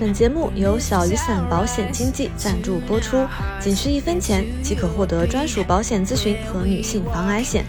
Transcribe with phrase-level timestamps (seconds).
[0.00, 3.26] 本节目由小雨伞保险经纪赞助播出，
[3.60, 7.66] 仅需一分钱即可获得专属保险咨询和女性防癌险。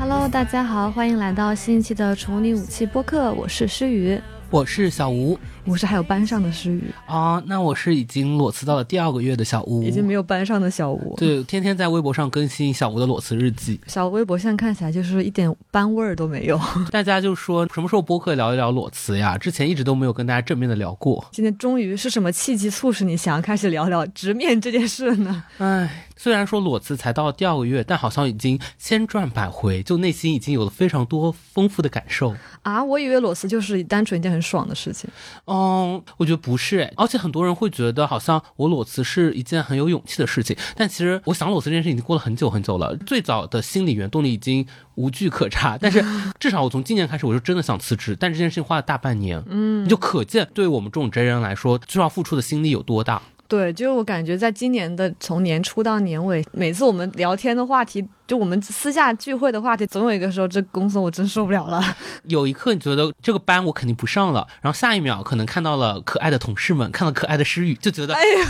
[0.00, 5.38] Hello，大家好，欢迎来到新一期的宠你武器播客，我是诗雨，我是小吴。
[5.66, 13.80] 我是还有班上的诗雨啊，那我是已经裸辞到了第二个月的小吴，已经没有班上的小吴，对，天天在微博上更新小吴的裸辞日记。
[13.86, 16.60] 小微博现在看起来就是一点班味儿都没有。
[16.92, 19.38] 大家就说什么时候播客聊一聊裸辞呀？
[19.38, 21.24] 之前一直都没有跟大家正面的聊过。
[21.32, 25.44] 今天终于是什么契机促使你想要开始聊聊直面这件事呢？
[25.58, 32.32] 唉，虽然说裸辞才到第二个月，但好像已经千转百回，就内心已经有了非常多丰富的感受
[32.62, 32.84] 啊！
[32.84, 35.10] 我以为裸辞就是单纯一件很爽的事情。
[35.46, 36.44] 嗯，我觉得。
[36.44, 42.94] 不是，而且很多人会觉得好像我裸辞是一件很有勇气的事情，但其实我想裸辞这件事已经过了很久很久了。
[43.06, 44.66] 最早的心理原动力已经
[44.96, 46.04] 无据可查，但是
[46.38, 48.14] 至少我从今年开始，我就真的想辞职。
[48.14, 53.22] 但这件事情花了大半年，嗯，就可见对我们这种真人来说，需要付出的心力有多大。
[53.46, 58.04] 对，就是我感觉在今年的从年初到年尾，每次我们聊天的话题。
[58.26, 61.82] 就我们私下聚会的话题，总有一个时候，这公司我真受不了了。
[62.24, 68.48] 有一刻你觉得这个班我肯定不上了，然后下一秒可能看到了可爱的同事们，看到可爱的诗雨，就觉得哎呀，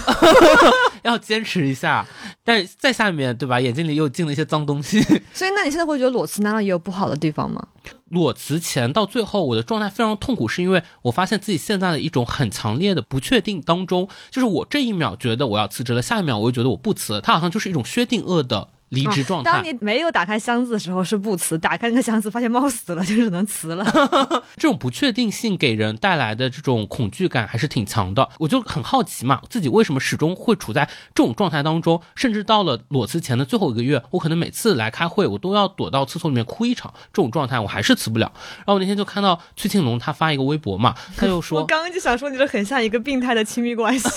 [1.03, 2.06] 要坚持一下。
[2.44, 5.00] 但是在下面对吧，眼睛里又进了一些脏东西。
[5.34, 7.66] 所以那你现在会觉得裸辞难道也有不好的地方吗？
[8.11, 18.69] 裸辞前到最后，我的状态非常痛苦，是因为我发现自己现在的一种很强烈的不确定当中，就是我这一秒觉得我要辞职了，下一秒我又觉得我不辞了，它好像就是一种薛定谔的。
[18.88, 19.52] 离职状态。
[19.52, 23.84] 当你没有打开箱子的时候是不辞，打开那个箱子发现猫死了，就只能辞了。
[24.56, 28.28] 这种不确定性给人带来的这种恐惧感还是挺强的。
[28.38, 36.92] 我就很好奇嘛，自己为什么始终会处在这种状态当中，甚至到了裸辞前的最后一个月，我可能每次来开会，我都要躲到厕所里面哭一场。
[37.12, 38.32] 这种状态我还是辞不了。
[38.59, 44.09] 然后我那天就看到崔庆龙他发一个微博嘛， 他就说，我刚刚就想说，你这很像一个病态的亲密关系。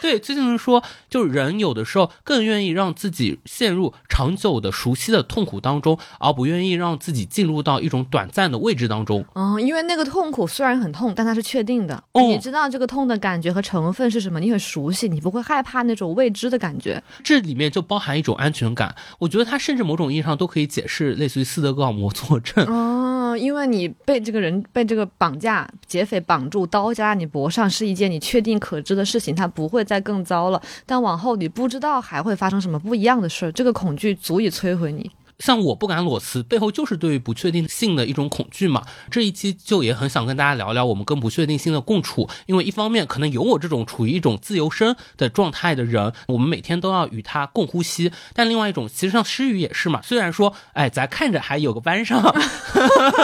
[0.00, 3.92] 对，崔庆龙说，就人有的时候更愿意让自己陷入。
[4.08, 9.24] 长久的熟悉的痛苦当中，而不愿意让自己进入到一种短暂的未知当中。
[9.34, 12.02] 嗯，因为那个痛苦虽然很痛，但它是确定的。
[12.14, 14.38] 你知道这个痛的感觉和成分是什么？
[14.38, 17.02] 你很熟悉，你不会害怕那种未知的感觉。
[17.22, 18.94] 这里面就包含一种安全感。
[19.18, 22.64] 我觉得它甚至某种意义上都可以解释类似于斯德哥尔摩综合症。
[22.66, 23.03] 哦，
[23.36, 30.62] 因为你被这个人被这个绑架劫匪绑住，刀架在你脖上是一件你确定可知的事情，它不会再更糟了。
[30.86, 33.52] 但往后你不知道还会发生什么不一样的事儿。
[33.52, 35.10] 这个恐惧足以摧毁你。
[35.38, 38.82] 像我不敢裸辞，背后就是对于不确定性的一种恐惧嘛。
[39.10, 50.00] 这一期就也很想跟大家聊聊我们跟不确定性的共处，因为一方面可能有我这种处于一种自由身的状态的人，我们每天都要与他共呼吸；但另外一种，其实像诗雨也是嘛。
[50.02, 52.22] 虽然说，哎，咱看着还有个班上，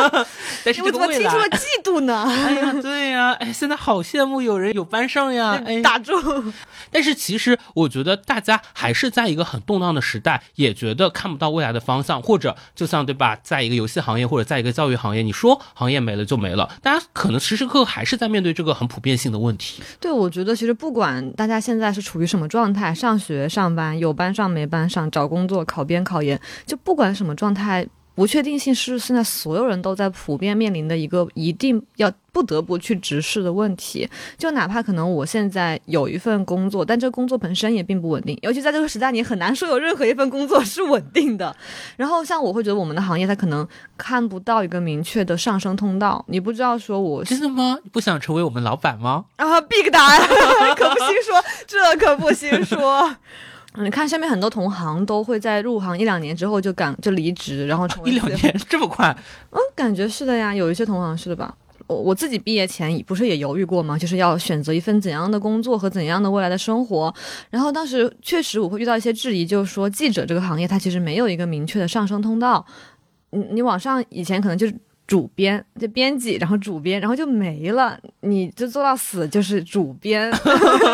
[0.65, 2.25] 但是这个未来，听出了嫉妒呢？
[2.27, 5.63] 哎呀，对呀，哎，现在好羡慕有人有班上呀！
[5.65, 6.13] 哎，打住。
[6.91, 12.00] 但是其实我觉得大家还是在一个很动荡的时代，也觉得看不到未来的方。
[12.01, 19.83] 方向或者就像对吧，在一个游戏行业或者在一个教育行业，你说行业没了就没了，大家可能时时刻刻还是在面对这个很普遍性的问题。
[20.01, 27.87] 对，我觉得其实不管大家现在是处于什么状态，上学、上班、有班上没班上、找工作、考编、考研，就不管什么状态。
[28.15, 34.09] 不确定性是现在所有人都在普遍面临的一个一定要不得不去直视的问题。
[34.37, 38.39] 就哪怕可能我现在有一份工作，但这个工作本身也并不稳定。
[38.43, 41.55] 尤其在这个时代，你很难说有任何一份工作是稳定的。
[41.97, 43.67] 然后像我会觉得我们的行业，它可能
[43.97, 46.23] 看不到一个明确的上升通道。
[46.29, 47.79] 你不知道说我真的吗？
[47.91, 49.25] 不想成为我们老板吗？
[49.37, 50.21] 啊，big 答案，
[50.77, 53.17] 可不行说，这可不行说。
[53.77, 59.17] 你看，下面很多同行都会在入行一两年之后就赶就离职，然后成为 一两年这么快？
[59.51, 61.55] 嗯，感觉是的呀，有一些同行是的吧。
[61.87, 63.97] 我我自己毕业前不是也犹豫过吗？
[63.97, 67.15] 就是要选择一份怎样的工作和怎样的未来的生活。
[67.49, 72.65] 然后当时确实我会遇到一些质疑，就是说记者这个行业它其实没有一个明确的上升通道。
[73.31, 74.75] 你你往上以前可能就是。
[75.11, 80.31] 主编就编辑，然后主编，然后就没了，你就做到死就是主编。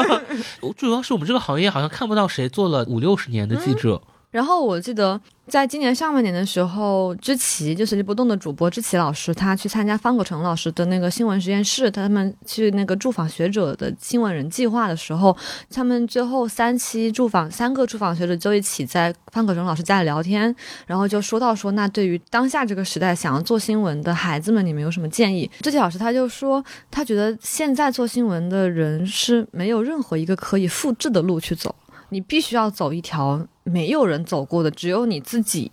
[0.75, 4.01] 主要是我们这个行业好像看不到谁做了五六十年的记者。
[4.37, 5.19] 然后我记得。
[5.49, 15.37] 在今年上半年的时候，知奇就随机波动的主播知奇老师，他去参加方可成老师的那个新闻实验室，他们去那个驻访学者的新闻人计划的时候，
[15.71, 20.53] 他们最后三期驻访三个驻访学者就一起在方可成老师家里聊天，
[20.85, 25.49] 然后就说到说，那对于当下这个时代想要做新闻的孩子们，你们有什么建议？
[25.61, 26.61] 知奇老师他就说，
[26.91, 31.73] 他觉得现在做新闻的人是没有任何一个可以复制的路去走，
[32.09, 33.47] 你必须要走一条。
[33.69, 35.69] 没有人走过的，只有你自己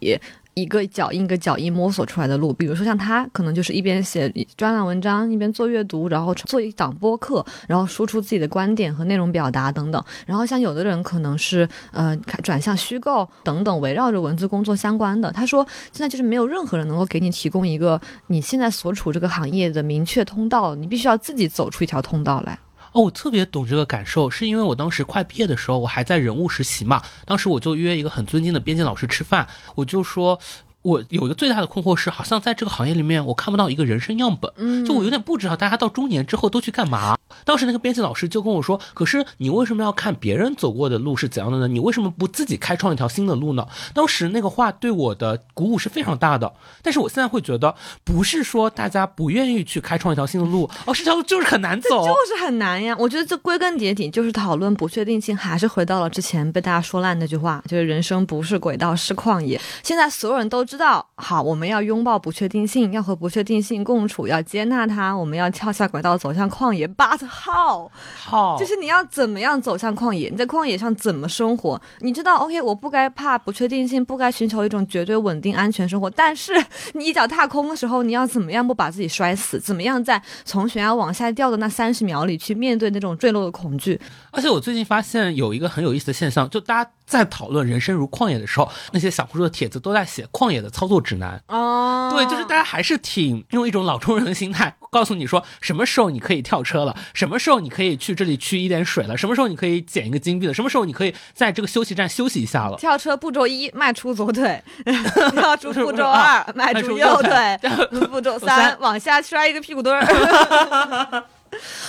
[0.55, 2.51] 一个脚印一个脚印摸索出来的路。
[2.51, 4.27] 比如说像他，可能就是一边写
[4.57, 10.03] 专栏文章，一边做阅读，然后做一档播客，然后输出自己的观点和内容表达等等。
[10.25, 15.31] 然后像有的人可能是呃转向虚构等等，围绕着文字工作相关的。
[15.31, 22.57] 他说现在就是没有任何人能够给你提供一个你现在所处这个行业的明确通道，你必须要自己走出一条通道来。
[22.93, 27.03] 哦，我特别懂这个感受，是因为我当时快毕业的时候，我还在人物实习嘛。
[27.25, 30.39] 当时我就约一个很尊敬的编辑老师吃饭，我就说。
[30.83, 34.51] 我有一个最大的困惑是，好像在这个行业里面，我看不到一个人生样本。
[34.57, 37.17] 嗯，就我有点不知道大家到中年之后都去干嘛。
[37.45, 41.67] 当时那个编辑老师就跟我说：“可是你为什么要看别人走过的路是怎样的呢？
[41.67, 43.65] 你为什么不自己开创一条新的路呢？”
[43.95, 46.53] 当时那个话对我的鼓舞是非常大的。
[46.83, 52.95] 但是我现在会觉得，不是说大家不愿意去开创一条新的路，而是这条路就是很难走，就是很难呀。
[52.99, 59.59] 我觉得这归根结底就是讨论不确定性，还是回到了之前被大家说烂那句话，就是人生不是轨道是旷野。
[59.81, 66.87] 现在所有人都知道，好，我们要拥抱不确定性，要和不确定性共处，要接纳它，我们要跳下轨道走向旷野。
[66.87, 67.91] But how？
[68.17, 70.31] 好，就是你要怎么样走向旷野？
[70.31, 71.79] 你在旷野上怎么生活？
[71.99, 76.09] 你知道？OK，我不该怕不确定性，不该寻求一种绝对稳定、安全生活。
[76.09, 76.51] 但是
[76.93, 79.59] 你一脚踏空的时候，你要怎么样不把自己摔死？
[79.59, 84.01] 怎么样在从悬崖往下掉的那三十秒里去面对那种坠落的恐惧？
[84.31, 91.39] 而且我最近发现有一个很有意思的现象，就大家在讨论人生如旷野的时候，那些小红书的帖子都在写旷野的操作指南。
[91.47, 102.77] 哦，对，就是大家还是挺用一种老中人的心态，告诉你说什么时候你可以跳车了，什么时候你可以去这里取一点水了，什么时候你可以捡一个金币了，什么时候你可以在这个休息站休息一下了。
[102.77, 104.57] 跳车步骤一，迈出左腿；
[105.35, 107.57] 跳出步骤 二，迈出右腿；
[108.09, 111.23] 步骤 三，往下摔一个屁股墩儿。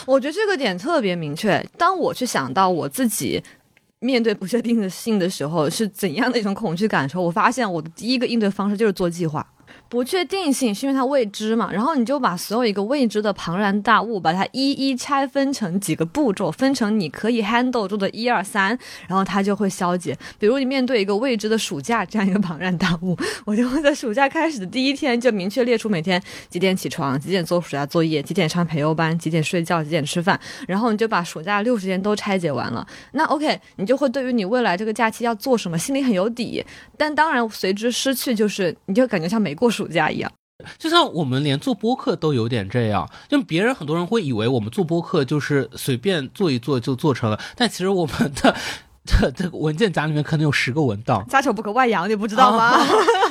[0.04, 1.64] 我觉得这个点特别明确。
[1.78, 3.42] 当我去想到我自己
[4.04, 9.46] 面对不确定性的时候是怎样的一种恐惧感受，我发现我的第一个应对方式就是做计划。
[9.94, 18.76] 不确定性是因为它未知嘛，然后你就把所有一个未知的庞然大物，把它一一拆分成几个步骤，分成你可以 handle 住的一二三，
[19.06, 20.18] 然后它就会消解。
[20.36, 26.20] 比如你面对一个未知的暑假这样一个庞然大物，我就会在暑假开始的第一天就明确列出每天
[26.50, 30.36] 几点起床，几点做暑假作业，几点上培优班，几点睡觉，几点吃饭，
[30.66, 32.84] 然后你就把暑假六十天都拆解完了。
[33.12, 36.64] 那 OK，你就会对于你未来这个假期要做什么心里很有底。
[36.98, 39.83] 但当然随之失去就是你就感觉像没过暑。
[39.84, 40.32] 暑假一样，
[40.78, 48.56] 就像我们连做播客都有点这样，就别人很多人会以为我们做播客就是随便做一做就做成了，但其实我们的
[49.04, 52.78] 这这个文件夹里面可能有十个文档，家丑不可外扬，你不知道吗？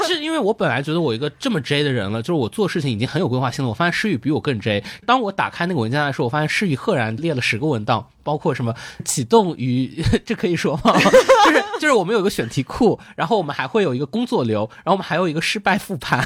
[0.06, 3.70] 是因为我本来觉得我一个这么 J 的人了，就是我做事情已经很有规划性了。
[3.70, 4.84] 我发现诗雨比我更 J。
[5.06, 10.94] 当我打开那个文件夹的时候，我发现诗雨赫然列了十个文档，包括什么启动与 这可以说吗？
[11.46, 16.24] 就是就是我们有一个选题库，然后我们还会有一个工作流，然后我们还有一个失败复盘。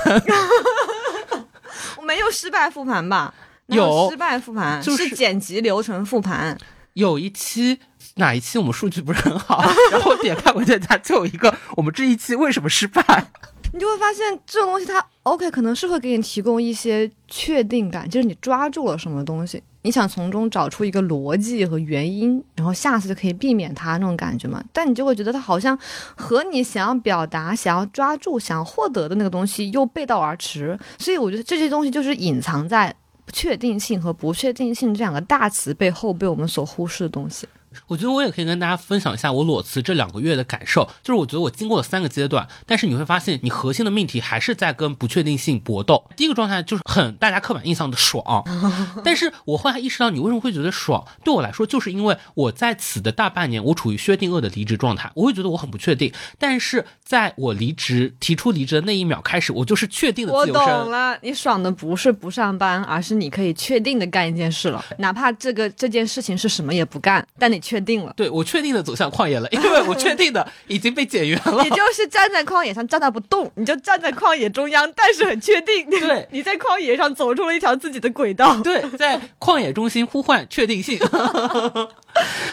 [1.97, 3.33] 我没有失败复盘吧？
[3.67, 6.57] 有失败复盘，就是剪辑流程复盘。
[6.93, 7.79] 有一期
[8.17, 13.03] 哪一期我们数据不是很好， 然后点开文件夹就有一个我们这一期为什么失败。
[13.73, 24.63] 你就会发现这种东西它 OK，可能是会给你提供一些确定感，就是你抓住了什么东西，你想从中找出一个逻辑和原因，然后下次就可以避免它那种感觉嘛。
[24.71, 25.77] 但你就会觉得它好像
[26.15, 30.79] 和你想要表达、想要抓住、想要获得的那个东西又背道而驰。
[30.97, 32.95] 所以我觉得这些东西就是隐藏在
[33.33, 37.45] 确定性和不确定性这两个大词背后被我们所忽视的东西。
[37.85, 46.03] 我觉得我也可以跟大家分享一下我裸辞这两个月的感受，就是我觉得我经过了三个阶段，但是你会发现你核心的命题还是在跟不确定性搏斗。
[46.15, 48.43] 第一个状态就是很大家刻板印象的爽，
[49.05, 60.63] 但是我后来意识到你为什么会觉得爽，对我来说就是因为我在此的大半年我处于薛定谔的离职状态，我会觉得我很不确定，但是在我离职提出离职的那一秒开始，我就是确定的自由身。
[60.63, 67.61] 我懂了，你爽的不是不上班，而是你可以确定的干一件事了，哪怕这个这件事情是什么也不干，但你。
[67.67, 71.61] 确定了，对我确定的走向旷野了，因为 我确定的已经被减员了。
[71.65, 78.57] 你就是站在旷野上站那不动，你就站在旷野中央，但是很确定，对， 你在旷野上走出了一条自己的轨道。
[78.63, 80.97] 对，在旷野中心呼唤确定性，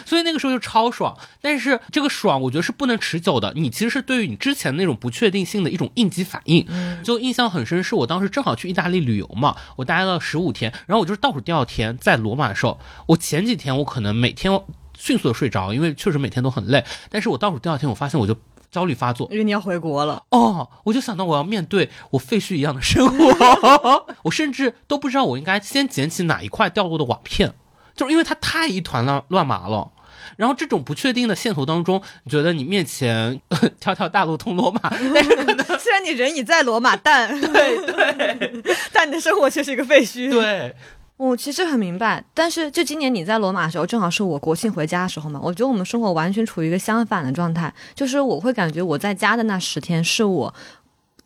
[0.05, 1.17] 所以那个时候就超爽。
[1.41, 3.53] 但是这个爽，我觉得是不能持久的。
[3.55, 6.67] 你其实是对于你之前那种不确定性的一种应激反应。
[7.03, 14.51] 就印象很深，是我当时正好去意大利旅游嘛，我待了十五天，然后我就是倒数第二天在罗马的时候，我前几天我可能每天。
[14.97, 16.83] 迅速的睡着，因为确实每天都很累。
[17.09, 18.35] 但是我倒数第二天，我发现我就
[18.71, 20.23] 焦虑发作，因为你要回国了。
[20.29, 27.53] 哦，我就想到我要面对我废墟一样的生活， 我甚至都不知道我应该先捡起哪一块掉落的瓦片，
[27.95, 29.91] 就是因为它太一团乱乱麻了。
[30.37, 33.39] 然后这种不确定的线头当中，你觉得你面前
[33.79, 34.79] 条条大路通罗马，
[35.13, 40.29] 但是可能虽然你人已在罗马，但对对 但你的生活却是一个废墟。
[40.31, 40.75] 对，
[41.17, 50.53] 我其实很明白，但是就今年你在罗马的时候，正好是我国庆回家的时候嘛，我觉得我们生活完全处于一个相反的状态，就是我会感觉我在家的那十天是我。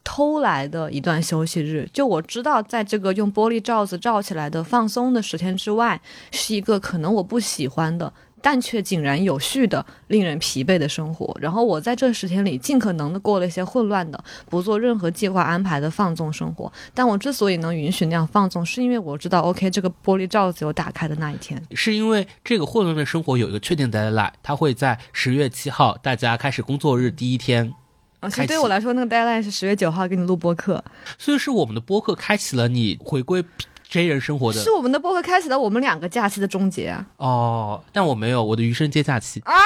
[0.01, 11.35] 偷来的一段休息日，就我知道，在这个用玻璃罩子罩起来的放松的十天之外，是一个可能我不喜欢的，但却井然有序的、令人疲惫的生活。
[11.39, 16.71] 然后我在这十天里尽可能的过了一些混乱的、不做任何计划安排的放纵生活。
[16.93, 21.61] 但我之所以能允许那样放纵，是因为我知道，OK，这个玻璃罩子有打开的那一天。
[21.71, 27.73] 是因为这个混乱的生活有一个确定的 deadline，它会在十月七号，大家开始工作日第一天。
[28.21, 30.83] 而且对我来说，那个 deadline 是十月九号给你录播客，
[31.17, 33.41] 所以是我们的播客开启了你回归
[33.89, 37.05] J 人生活的，是我们的播客开启了我们两个假期的终结啊！
[37.17, 39.53] 哦，但我没有，我的余生皆假期啊！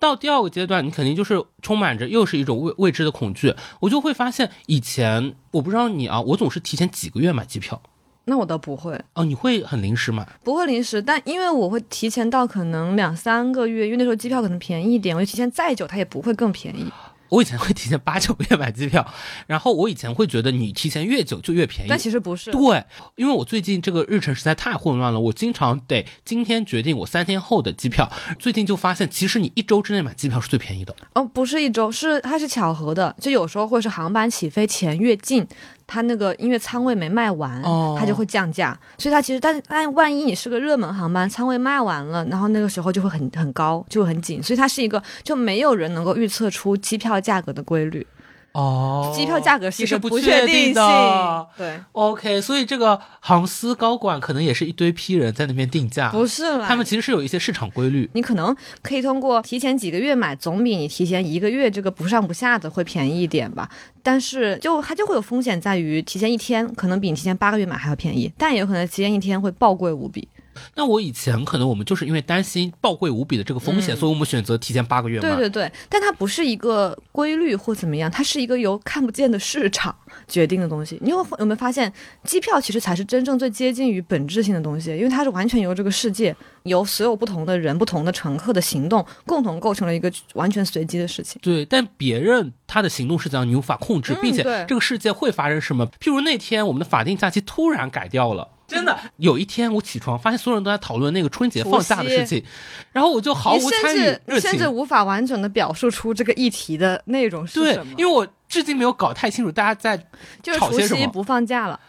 [0.00, 7.80] 到第二个阶段，你肯定就是充满着又是一种未未知的恐惧，我就会发现以前我不知道你啊，我总是提前几个月买机票。
[8.24, 10.26] 那我倒不会哦，你会很临时买？
[10.44, 16.92] 不会临时，但因为我会提前到可能两三个月，因为那时候机票可能便宜一点，我就提前再久它也不会更便宜。
[17.28, 19.06] 我以前会提前八九个月买机票，
[19.46, 22.50] 然后我以前会觉得你提前越久就越便宜，但其实不是。
[22.50, 22.84] 对，
[23.16, 28.10] 因为我最近这个日程实在太混乱了，我经常得今天决定我三天后的机票。
[28.38, 30.94] 最近就发现，其实你一周之内买机票是最便宜的。
[31.14, 35.46] 哦，不是一周，是它是巧合的，就有时候会是航班起飞前越近。
[35.88, 37.60] 它那个因为仓位没卖完，
[37.98, 48.06] 它就会降价，所以它其实，但但万一你是个热门航班，仓位卖完了，然后那个时候就会很很高，就很紧，所以它是一个就没有人能够预测出机票价格的规律。
[48.52, 58.08] 哦，机票价格是一个不确定的，对，OK，所以这个航司高管可能也是一堆批人在那边定价，不是啦，他们其实是有一些市场规律。
[58.14, 63.68] 你可能可以通过提前几个月买，总比你提前一个月这个不上不下的会便宜一点吧。
[64.02, 70.26] 但是就它就会有风险在于，提前一天可能比你提前八个月买还要便宜，但也有可能提前一天会暴贵无比。
[70.74, 75.28] 那我以前可能我们就是因为担心爆贵无比的这个风险，所以我们选择提前八个月买。
[75.28, 79.94] 对对对，但它不是一个规律或怎么样，它是一个由看不见的市场
[80.26, 80.98] 决定的东西。
[81.02, 81.92] 你有有没有发现，
[82.24, 86.34] 机票其实才是真正最接近于本质性的东西，因为它是完全由这个世界，
[86.64, 91.40] 由所有不同的人、不同的乘客的行动共同构成了一个完全随机的事情。
[91.42, 95.86] 对，但别人他的行动是怎样，你无法控制，并且这个世界会发生什么？
[96.00, 98.48] 譬如那天我们的法定假期突然改掉了。
[98.68, 102.44] 真的，有一天我起床发现所有人都在讨论那个春节放假的事情，
[102.92, 107.84] 然后我就毫无参与热情，甚至无法完整的表述出这个议题的内容是什么。
[107.84, 109.96] 对，因为我至今没有搞太清楚大家在
[110.42, 111.80] 就是除夕不放假了，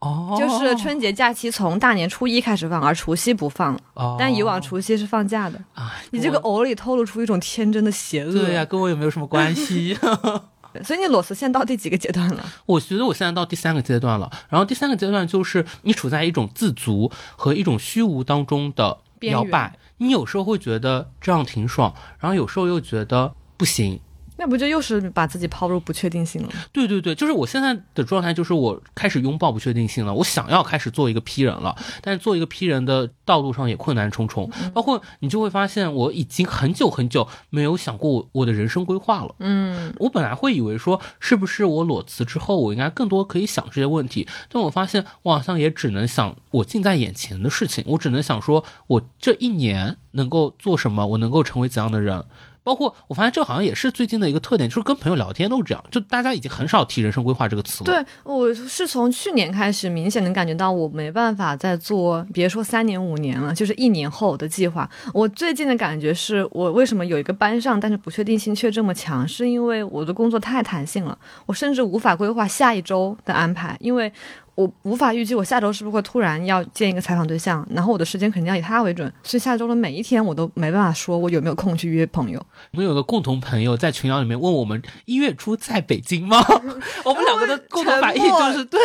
[0.00, 3.80] 哦，就是春节假期从大年初一开始放，而除夕不放了。
[3.94, 5.94] 哦，但以往除夕是放假的啊。
[6.10, 8.32] 你这个偶里透露出一种天真的邪恶。
[8.32, 9.96] 对呀，跟我有没有什么关系？
[10.84, 12.44] 所以你裸辞现在到第几个阶段了？
[12.66, 14.30] 我觉得我现在到第三个阶段了。
[14.48, 19.78] 然后第三个阶段就是你处在一种自足和一种虚无当中的摇摆。
[19.98, 24.00] 你有时候会觉得这样挺爽，然后有时候又觉得不行。
[24.36, 26.48] 那不就又是把自己抛入不确定性了？
[26.72, 30.12] 对对对，就是我现在的状态，就是我开始拥抱不确定性了。
[30.12, 34.50] 我想要开始做一个批人了，但是做一个批人的道路上也困难重重。
[34.74, 39.34] 包括你就会发现，我已经很久很久没有想过我的人生规划了。
[39.38, 44.28] 嗯，我本来会以为说，是不是我裸辞之后，我应该更多可以想这些问题？
[44.50, 47.82] 但我发现，我好像也只能想我近在眼前的事情。
[47.86, 51.06] 我只能想说，我这一年能够做什么？
[51.06, 52.24] 我能够成为怎样的人？
[52.66, 57.84] 包括我发现这好像也是最近的一个特点，就是跟朋友聊天都是这样，就大家已经很少提人生规划这个词了。
[57.84, 64.90] 对，我是从去年开始明显能感觉到我没办法再做，别说三年五年了，就是一年后的计划。
[65.14, 74.12] 我最近的感觉是我为什么有一个班上，但是不确定性却这么强，是因为我的工作太弹性了，我甚至无法规划下一周的安排，因为。
[74.56, 82.44] 我无法预计我下周是不是会突然要见一个采访对象，然后我的时间肯定要以他为准，所以下周的每一天我都没办法说我有没有空去约朋友。
[82.72, 86.42] 我们有个共同朋友在群聊里面问我们一月初在北京吗？
[87.04, 88.80] 我们两个的共同反应就是对，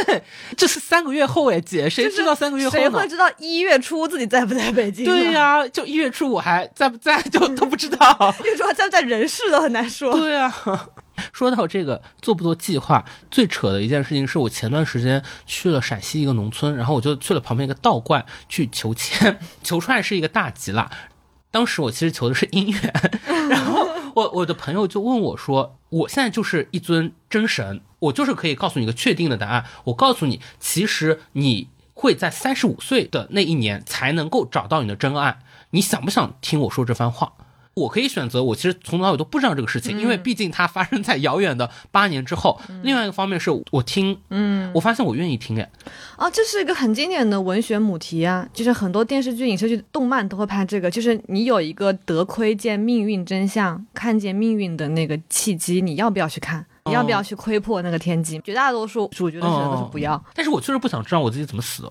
[0.58, 5.06] 这是三个月后哎姐，谁知道三个月后谁会知道一月初自己在不在北京？
[5.06, 10.12] 对呀，就一月初我还在不在就都不知道，一月初在不在人事都很难说。
[10.12, 10.54] 对呀。
[11.34, 20.92] 说到这个做不做计划，最扯的一件事情是我前段时间去了陕西一个农村，然后我就去了旁边一个道观去求签，求出来是一个大吉啦。
[21.52, 23.86] 当时我其实求的是姻缘，然后
[24.16, 29.66] 我我的朋友就问我说：“我现在就是一尊真神，我就是可以告诉你一个确定的答案。
[29.84, 35.40] 我告诉你，其实你会在三十五岁的那一年才能够找到你的真爱。”
[35.74, 37.34] 你想不想听我说这番话？
[37.74, 42.60] 我可以选择，我其实从头到尾都不知道这个事情，因为毕竟它发生在遥远的八年之后。
[42.84, 45.72] 另外一个方面是我听，嗯，我发现我愿意听，哎，
[46.18, 56.66] 啊，这是一个很经典的文学母题啊，就是很多电视剧、影视剧、动漫都会拍这个，就是你有一个得窥见命运真相、看见命运的那个契机，你要不要去看？
[56.86, 58.42] 你要不要去窥破那个天机？
[58.44, 60.22] 绝大多数主角的选择都是不要。
[60.34, 61.84] 但是我确实不想知道我自己怎么死。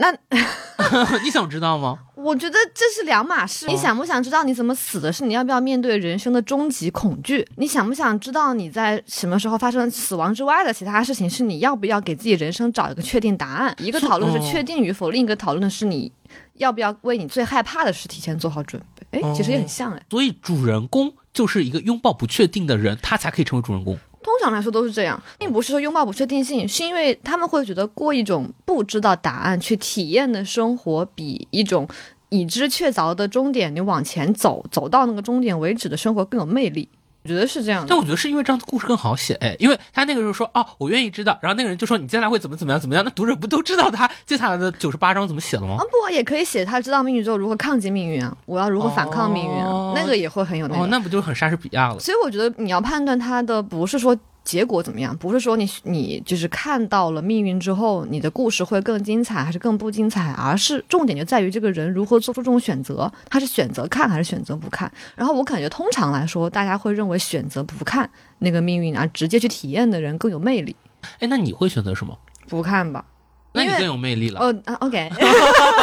[0.00, 0.10] 那
[1.22, 1.98] 你想知道吗？
[2.16, 3.66] 我觉得这是两码事。
[3.66, 5.12] 你想不想知道你怎么死的？
[5.12, 7.46] 是你要不要面对人生的终极恐惧？
[7.56, 11.28] 你想不想知道你在什么时候发生死亡之外的其他事情？
[11.28, 13.74] 是你要不要给自己人生找一个确定答案？
[13.78, 16.10] 一个讨论是确定与否，另一个讨论的是你
[16.54, 18.80] 要不要为你最害怕的事提前做好准
[19.10, 19.20] 备。
[19.20, 20.02] 哎，其实也很像哎。
[20.10, 23.98] 所以主人公就是一个拥抱不确定的人，他才可以成为主人公。
[24.22, 31.88] 通常来说都是这样，并不是说拥抱不确定性，是因为他们会觉得过一种不知道答案去体验的生活，比一种
[32.28, 36.88] 已知确凿的终点，你往前走，走到那个终点为止的生活更有魅力。
[37.22, 45.76] 我觉得是这样，但我觉得是因为这样的故事更好写，哎，因为他那个时候说，哦，我愿意知道，然后那个人就说你接下来会怎么怎么样怎么样，那读者不都知道他接下来的九十八章怎么写了吗？
[45.78, 51.98] 啊，不，也可以写他知道命运之后如何抗击命运啊，我要如何反抗命运啊，那个也会很有那个，哦那不就很莎士比亚了？
[52.00, 54.16] 所以我觉得你要判断他的不是说。
[54.42, 55.16] 结果怎么样？
[55.16, 64.90] 不是说你你就是看到了命运之后，你的故事会更精彩还是更不精彩，而是重点就在于这个人如何做出这种选择，他是选择看还是选择不看。
[65.14, 70.74] 然后我感觉通常来说，大家会认为选择不看那个命运而直接去体验的人更有魅力。
[71.20, 72.18] 哎，那你会选择什么？
[72.48, 73.04] 不看吧？
[73.52, 74.40] 那你更有魅力了。
[74.40, 75.10] 哦，OK。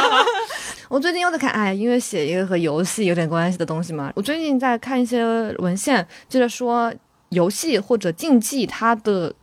[0.89, 4.11] 我最近又在看，哎，因为写一个和游戏有点关系的东西嘛。
[4.15, 5.23] 我最近在看一些
[5.59, 6.93] 文献，就是说。
[7.29, 9.33] 游戏或者竞技，它的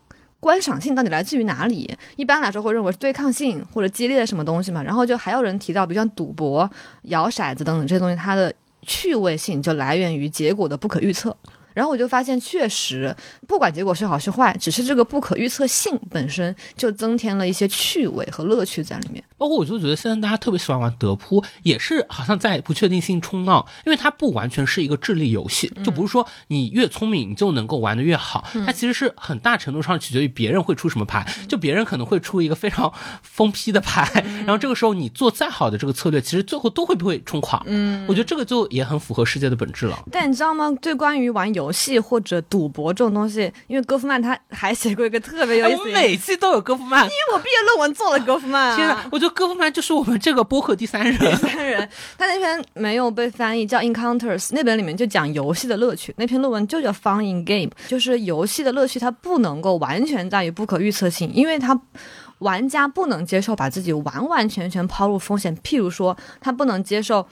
[0.41, 1.97] 观赏性到底来自于哪里？
[2.17, 4.83] 一般来说会认为是对抗性或者激烈的什么东西嘛。
[4.83, 6.71] 然后就还有人提到，比如像赌博、
[7.03, 11.37] 摇骰子等等这些东西，它的趣味性就来源于结果的不可预测。
[11.75, 13.15] 然后我就发现，确实，
[13.47, 19.23] 不管结果是好是坏，只是这个不可预测性本身就增添了一些趣味和乐趣在里面。
[19.37, 32.91] 包括我就觉得，现在大家特别喜欢玩德扑，也是好像在不确定性冲浪，因为它不完全是一个智力游戏，就不是说你越聪明你就能够玩得越好，它其实是很大程度上取决于别人会出什么牌，就别人可能会出一个非常
[33.23, 37.63] 疯批的牌，然后这个时候你做再好的这个策略，其实最后都会被冲垮。
[37.67, 39.99] 嗯，我觉得这个就也很符合世界的本质了。
[40.13, 40.73] 但你知道吗？
[40.81, 41.64] 对关于玩游。
[41.65, 45.79] 游戏或者赌博这种东西，因为戈夫曼他还写过一个特别有意思。
[45.79, 48.77] 我每期都有戈夫曼，因为我毕业论文做了戈夫曼。
[48.77, 51.17] 天呐，我觉得戈夫曼就是我们这个播客第三人。
[51.19, 56.15] 第三人，他那篇没有被翻译，叫《Encounters》，那本里面就讲游戏的乐趣。
[56.19, 61.81] 那篇论文就叫《Fun in Game》，就是游戏的乐趣，它不能够完全在于不可预测性，因为它
[62.41, 65.57] 玩家不能接受把自己完完全全抛入风险。
[65.59, 67.27] 譬如说，他不能接受。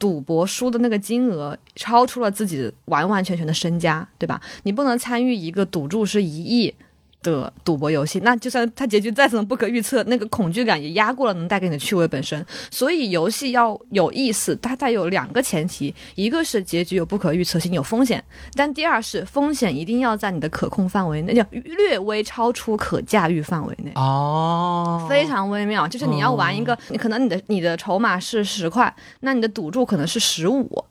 [0.00, 4.40] 赌博输的那个金额超出了自己完完全全的身家，对吧？
[4.64, 6.74] 你不能参与一个赌注是一亿。
[7.22, 12.44] 的赌博游戏，那就算它结局再怎么不可预测，那个恐惧感也压过了能带给你的趣味本身。
[12.70, 18.18] 所以游戏要有意思，它带有两个前提：一个是结局有不可预测性、有风险；
[18.54, 23.92] 但第二是风险一定要在你的可控范围内，叫略微超出可驾驭范围内。
[23.94, 30.84] 哦，非常微妙，就是你要玩一个，你可能你的你的筹码是十块，那你的赌注可能是十五。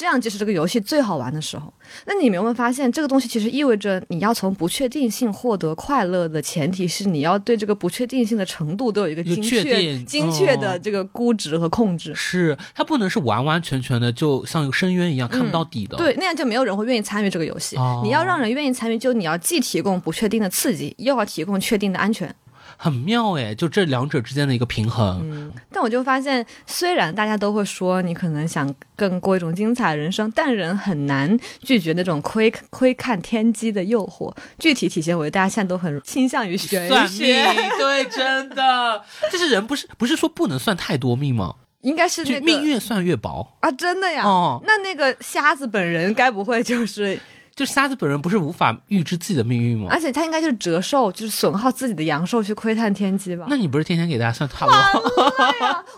[0.00, 1.70] 这样就是这个游戏最好玩的时候。
[2.06, 12.14] 那你有没有发现，这个东西其实意味着你要从不确定性获得快乐的前提是你要对这个不确定性的程度都有一个精确、精确的这个估值和控制。
[12.14, 15.98] 是它不能是完完全全的，就像一个深渊一样看不到底的。
[15.98, 17.76] 对，那样就没有人会愿意参与这个游戏。
[18.02, 22.34] 你要让人愿意参与，就你要既提供不确定的刺激，又要提供确定的安全。
[22.76, 25.20] 很妙哎，就这两者之间的一个平衡。
[25.24, 34.34] 嗯，但我就发现，虽然大家都会说你可能想更过一种精彩人生，但人很难拒绝那种窥窥看天机的诱惑。
[34.58, 37.44] 具体体现为大家现在都很倾向于玄学。
[37.78, 41.54] 对，真的，就是人不是不是说不能算太多命吗？
[41.82, 43.72] 应该是那命越算越薄啊！
[43.72, 44.22] 真的呀？
[44.22, 47.18] 哦，那那个瞎子本人该不会就是？
[47.60, 49.88] 就瞎子本人不是无法预知自己的命运吗？
[49.90, 53.44] 而且他应该就是折寿，就是损耗自己的阳寿去窥探天机吧？
[53.50, 54.74] 那你不是天天给大家算塔罗？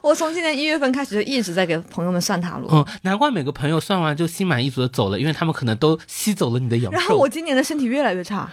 [0.00, 2.68] 我从今年一月份开始就一直在给朋友们算塔罗。
[2.72, 6.98] 嗯，难怪每个朋友算完就心满意足的走了，因为他们可能都吸走了你的阳寿。
[6.98, 8.50] 然后我今年的身体越来越差，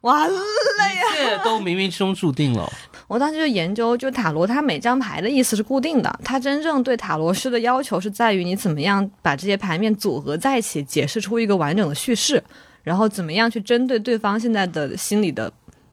[0.00, 1.14] 完了呀！
[1.14, 2.68] 一切都冥冥之中注定了。
[3.12, 12.42] 我当时就研究，就塔罗，它每张牌的意思是固定的，它真正对塔罗师的要求是在于你怎么样把这些牌面组合在一起，解释出一个完整的叙事，
[12.82, 15.52] 然后怎么样去针对对方现在的心理的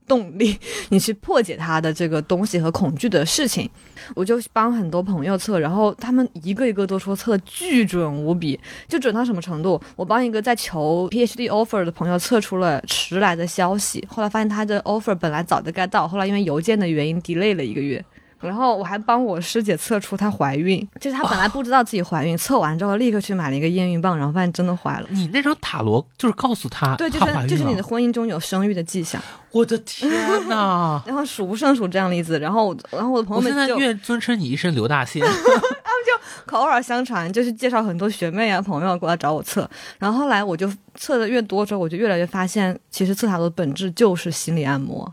[0.10, 0.58] 动力，
[0.89, 3.69] 你去破解他的这个东西和恐惧的事情。
[4.15, 9.80] 我就帮很多朋友测，然后他们一个一个都说测巨准无比，就准到什么程度？
[9.95, 18.04] 我帮一个在求 PhD offer 的朋友测出了迟来的消息，后来发现他的 offer 本来早就该到，后来因为邮件的原因 delay 了一个月。
[18.39, 25.08] 然后我还帮我师姐测出她怀孕，就是她本来不知道自己怀孕，测完之后立刻去买了一个验孕棒，然后发现真的怀了。
[25.10, 29.21] 你那张塔罗就是告诉她，对，就是就是你的婚姻中有生育的迹象，
[29.52, 30.10] 我的天
[30.47, 31.02] 呐！
[31.08, 35.21] 然后数不胜数这样的例子，然后我然后我的朋我现在友们就愿尊称你一声刘大仙。
[35.89, 45.12] 他们就口耳相传，就是介绍很多学妹啊朋友过来找我测，然后后来我就测的越多之后，我就越来越发现，其实测塔罗的本质就是心理按摩。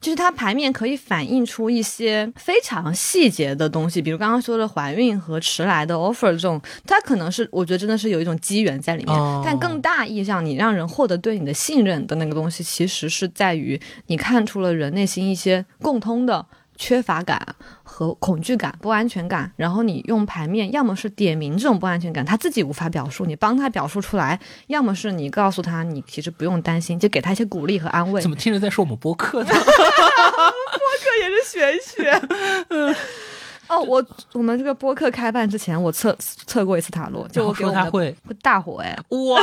[0.00, 9.14] 就是它牌面可以反映出一些非常细节的东西，比如刚刚说的怀孕和迟来的 offer 这种，它可能是我觉得真的是有一种机缘在里面。
[9.14, 16.44] 哦但更大意义上，你让人获得对你的信任的那个东西，其实是在于你看出了人内心一些共通的
[16.78, 24.38] 缺乏感和恐惧感、不安全感，然后你用牌面，要么是点明这种不安全感，他自己无法表述，你帮他表述出来；
[24.68, 28.22] 要么是你告诉他，你其实不用担心，就给他一些鼓励和安慰。
[28.22, 29.50] 怎么听着在说我们播客呢？
[29.52, 32.08] 播客也是玄学。
[33.78, 39.40] 哦，我我们这个播客开办之前，我测测过一次塔罗，就说他会会大火哎，哇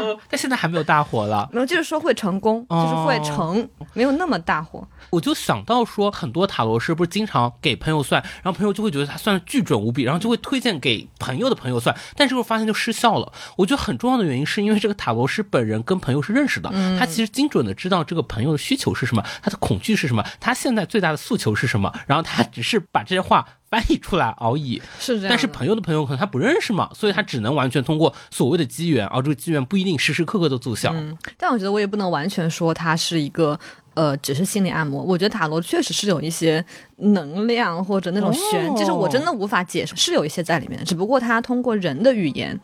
[0.00, 1.48] 哦， 但现在还没有大火了。
[1.52, 4.86] 没有，就是说会成功，就是会成，没有那么大火。
[5.10, 13.30] 我就想到说，很多塔罗师不是经常给朋友算，然后朋友就会觉得他算的巨准无比，然后就会推荐给朋友的朋友算，但是我发现就失效了。
[13.56, 24.80] 我觉得很重要的原因是因为这个塔罗师本人跟朋友是认识的，他其实精准的知道这个朋友的需求是什么，他的恐惧是什么，他现在最大的诉求是什么，然后他只是把这些话翻译出来而已。
[24.98, 30.92] 是这样，但是朋友的朋友可能他不认识嘛，所以他只能完全通过所谓的机缘，而这个机缘不一定时时刻刻都奏效。
[30.94, 33.58] 嗯，但我觉得我也不能完全说它是一个
[33.94, 35.02] 呃，只是心理按摩。
[35.02, 36.64] 我觉得塔罗确实是有一些
[36.96, 40.84] 能量或者那种玄，哦就是我真的无法解释，是有一些在里面的。
[40.84, 42.58] 只不过它通过人的语言。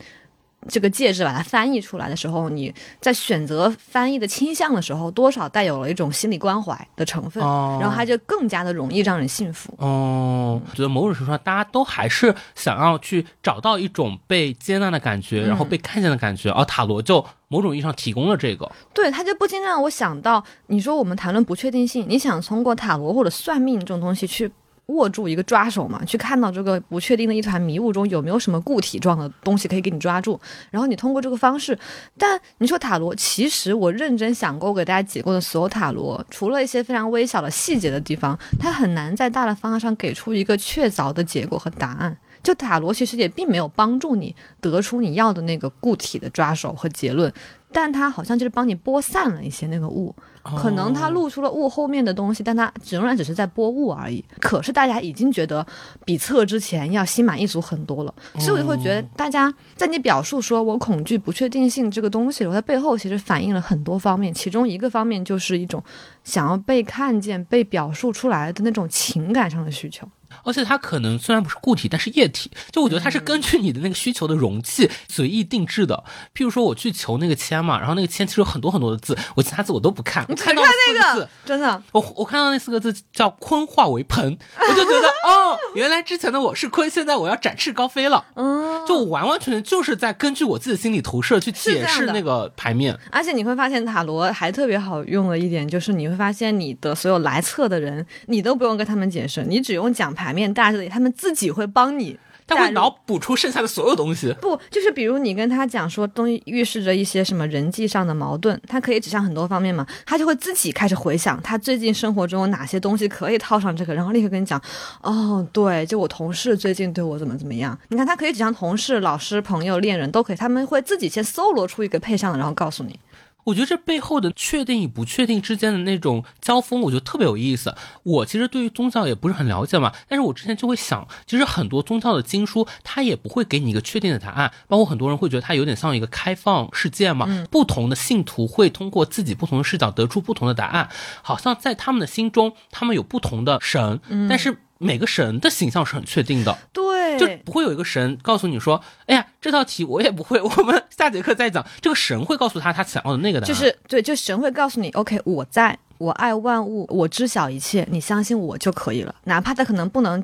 [0.67, 9.73] 这个介质把它翻译出来的时候，你在选择翻译的倾向的时候，多少带有了一种心理关怀的成分，哦然后它就更加的容易让人信服。
[9.77, 18.69] 哦，我觉得某种程度上，大家都还是想要去找到一种被接纳的感觉，然后被看见的感觉，而塔罗就某种意义上提供了这个。
[18.93, 24.51] 对，它就不禁让我想到，你说我们谈论不确定性，你想通过塔罗或者算命这种东西去
[24.89, 30.39] 握住一个抓手嘛，去看到这个不确定的一团迷雾中有没有什么固体状的东西可以给你抓住，
[30.71, 31.77] 然后你通过这个方式。
[32.17, 42.17] 但你说塔罗，其实我认真想过，我给大家解过的所有塔罗，除了一些非常微小的细节的地方，它很难在大的方向上给出一个确凿的结果和答案。
[42.41, 47.31] 就塔罗其实也并没有帮助你得出你要的那个固体的抓手和结论，
[47.69, 54.23] 但它好像就是帮你播散了一些那个雾，可能他露出了雾后面的东西，但他仍然只是在播雾而已。
[54.39, 55.65] 可是大家已经觉得
[56.05, 65.83] 比测之前要心满意足很多了，所以我就会觉得大家在你表述说我恐惧不确定性这个东西的时候，它背后其实反映了很多方面，其中一个方面就是一种
[66.23, 70.07] 想要被看见、被表述出来的那种情感上的需求。
[70.43, 72.51] 而且它可能虽然不是固体，但是液体。
[72.71, 76.03] 就我觉得它是根据你的那个需求的容器随意定制的。
[76.33, 88.23] 譬如说我去求那个签嘛，然后那个签其实有很多很多的字，我其他字我都不看，我看到看四个字，真的，我我看到那四个字叫“坤化为盆”，我就觉得 哦，原来之前的我是坤，现在我要展翅高飞了。
[88.35, 92.97] 嗯，就完完全全就是在根据我自己的心理投射去解释那个牌面。
[93.11, 102.19] 而且你会发现塔罗还特别好用的一点，就是你会发现你的所有来测的人，你都不用跟他们解释，你只用讲牌面大致里，他们自己会帮你。
[102.51, 104.35] 他会脑补出剩下的所有东西。
[104.41, 114.59] 不，就是比如你跟他讲说东西预示着一些什么人际上的矛盾，他可以指向很多方面嘛，他就会自己开始回想他最近生活中有哪些东西可以套上这个，然后立刻跟你讲，
[115.03, 117.77] 哦，对，就我同事最近对我怎么怎么样。
[117.89, 122.99] 你看他可以指向同事、老师、朋友、恋人都可以，他们会自己先搜罗出一个配上的，然后告诉你。
[123.45, 127.73] 我觉得这背后的确定与不确定之间的那种交锋，我觉得特别有意思。
[128.03, 134.51] 我其实对于宗教也不是很了解嘛，但是我之前就会想，其实很多宗教的经书，它也不会给你一个确定的答案。
[134.67, 140.89] 包括很多人会觉得它有点像一个开放世界嘛，不同的信徒会通过自己不同的视角得出不同的答案，
[141.21, 143.99] 好像在他们的心中，他们有不同的神，
[144.29, 146.57] 但是每个神的形象是很确定的。
[146.73, 153.47] 对，就不会有一个神告诉你说：“哎呀，这道题我也不会，我们下节课再讲。”这个神会告诉他他想要的那个答案。
[153.47, 160.23] 就是对，就神会告诉你，OK，我在，我爱万物，我知晓一切，你相信我就可以了，哪怕他可能不能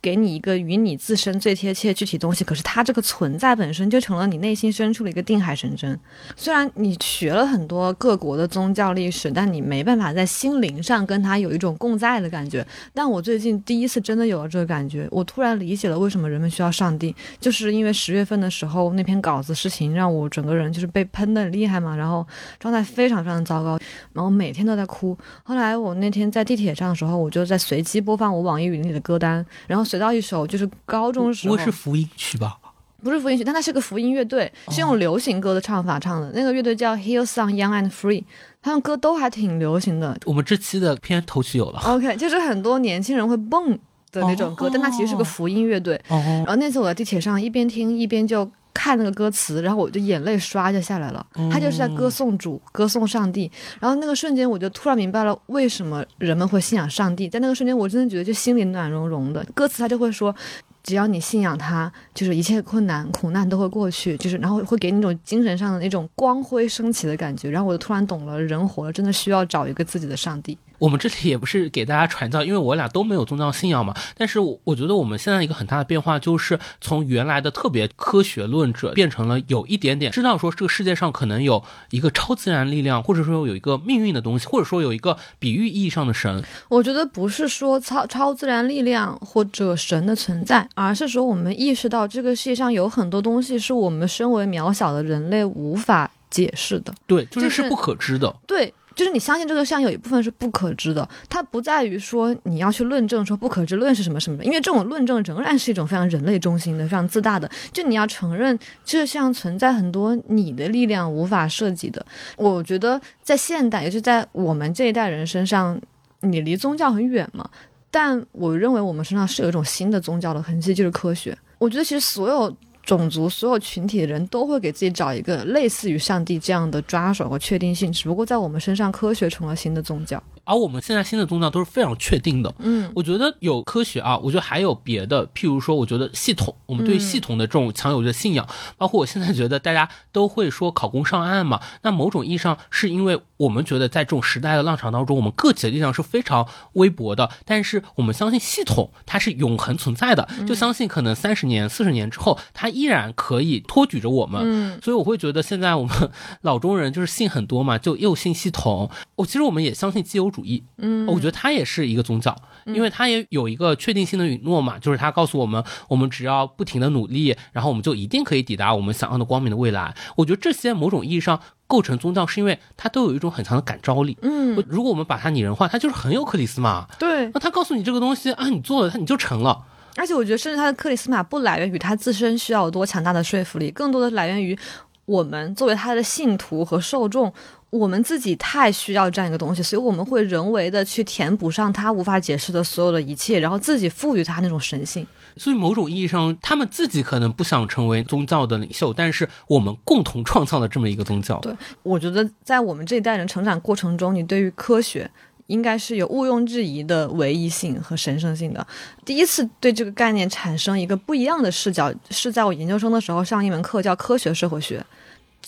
[0.00, 5.98] 给你一个与你自身最贴切具体东西，可是它这个存在本身就成了你内心深处的一个定海神针。
[6.36, 12.66] 虽然你学了很多各国的宗教历史，但你没办法在心灵上跟它有一种共在的感觉。
[12.94, 22.26] 但我最近第一次真的有了这个感觉，我突然理解了为什么人们需要上帝，就是因为十月份的时候那篇稿子事情让我整个人就是被喷的很厉害嘛，然后
[22.58, 23.78] 状态非常非常糟糕，
[24.12, 25.16] 然后每天都在哭。
[25.42, 32.56] 后来我那天在地铁上的时候，我就在随机播放我网易云里的歌单，然后随到一首就是高中时候，不会是福音曲吧？
[33.02, 36.30] 不是福音曲，但它是个福音乐队，是用流行歌的唱法唱的。
[36.34, 38.24] 那个乐队叫 Hillsong Young and Free，
[38.60, 40.14] 他们歌都还挺流行的。
[40.26, 41.80] 我们这期的片头曲有了。
[41.84, 43.70] OK，就是很多年轻人会蹦
[44.12, 45.96] 的那种歌，但它其实是个福音乐队。
[46.08, 48.44] 哦然后那次我在地铁上一边听一边就
[48.80, 51.24] 看那个歌词，然后我就眼泪唰就下来了。
[51.52, 53.50] 他就是在歌颂主，歌颂上帝。
[53.78, 57.28] 然后那个瞬间，我就突然明白了为什么人们会信仰上帝。
[57.28, 59.44] 在那个瞬间，我真的觉得就心里暖融融的。
[59.54, 60.34] 歌词他就会说。
[60.82, 67.50] 只要你信仰他，就是一切困难、苦难都会过去，就是然后会给你一种精神上的那种光辉升起的感觉。
[67.50, 70.56] 然后我就突然懂了，人活了真的需要找一个自己的上帝。
[70.80, 73.94] 我们这里也不是给大家传教，因为我俩都没有宗教信仰嘛。
[74.16, 86.42] 但是我我觉得我们现在一个很大的变化，就是从原来的特别科学论者，变成了有一点点知道说这个世界上可能有一个超自然力量，或者说有一个命运的东西，或者说有一个比喻意义上的神。
[86.68, 96.94] 我觉得不是说超超自然力量或者神的存在，而是说我们意识到这个世界上有很多东西是我们身为渺小的人类无法解释的。
[97.06, 98.34] 对，就是就是是不可知的。
[98.46, 107.50] 对，就是你相信这个像有一部分是不可知的，它不在于说你要去论证说不可知论是什么什么的，因为这种论证仍然是一种非常人类中心的、非常自大的。
[107.72, 112.04] 就你要承认这世上存在很多你的力量无法涉及的。
[112.36, 115.80] 我觉得在现代，也就在我们这一代人身上，
[116.20, 117.48] 你离宗教很远嘛。
[117.90, 121.34] 但我认为我们身上是有一种新的宗教的痕迹，就是科学。
[121.56, 122.54] 我觉得其实所有
[122.98, 130.20] 种族、所有群体的人都会给自己找一个类似于上帝这样的抓手和确定性，只不过在我们身上，科学成了新的宗教。
[130.42, 132.52] 而我们现在新的宗教都是非常确定的。
[132.58, 138.44] 嗯，我觉得有科学啊，我觉得还有别的，譬如说，我觉得系统，我们对系统的这种强有的信仰，
[138.76, 154.40] 包括我现在觉得大家都会说考公上岸嘛，那某种意义上是因为我们觉得在这种时代的浪潮当中，我们个体的力量是非常微薄的，但是我们相信系统它是永恒存在的，就相信可能三十年、四十年之后，它依然可以托举着我们。
[154.44, 156.10] 嗯，所以我会觉得现在我们
[156.42, 158.90] 老中人就是信很多嘛，就又信系统。
[159.16, 169.94] 我其实我们也相信自由主义，嗯，我觉得它也是一个宗教，因为它也有一个确定性的允诺嘛，就是它告诉我们，我们只要不停的努力，然后我们就一定可以抵达我们想要的光明的未来。
[170.16, 174.16] 我觉得这些某种意义上构成宗教，是因为它都有一种很强的感召力。
[174.22, 176.86] 嗯，如果我们把它拟人化，它就是很有克里斯嘛。
[176.98, 177.30] 对。
[177.32, 179.64] 那他告诉你这个东西啊，你做了，它你就成了。
[180.00, 184.58] 而且我觉得，甚至他的克里斯玛不来源于他自身需要有多强大的说服力，更多的来源于
[185.04, 187.30] 我们作为他的信徒和受众，
[187.68, 195.06] 我们自己太需要这样一个东西，所以我们会人为的去填补上他无法解释的所有的一切，然后自己赋予他那种神性。
[195.36, 201.38] 所以某种意义上，他们自己可能不想成为宗教的领袖，但是我们共同创造了这么一个宗教。
[201.40, 205.10] 对我觉得，在我们这一代人成长过程中，你对于科学
[205.50, 208.64] 应该是有毋庸置疑的唯一性和神圣性的。
[209.04, 214.84] 第一次对这个概念产生一个不一样的视角，是在我研究生的时候上一门课叫科学社会学。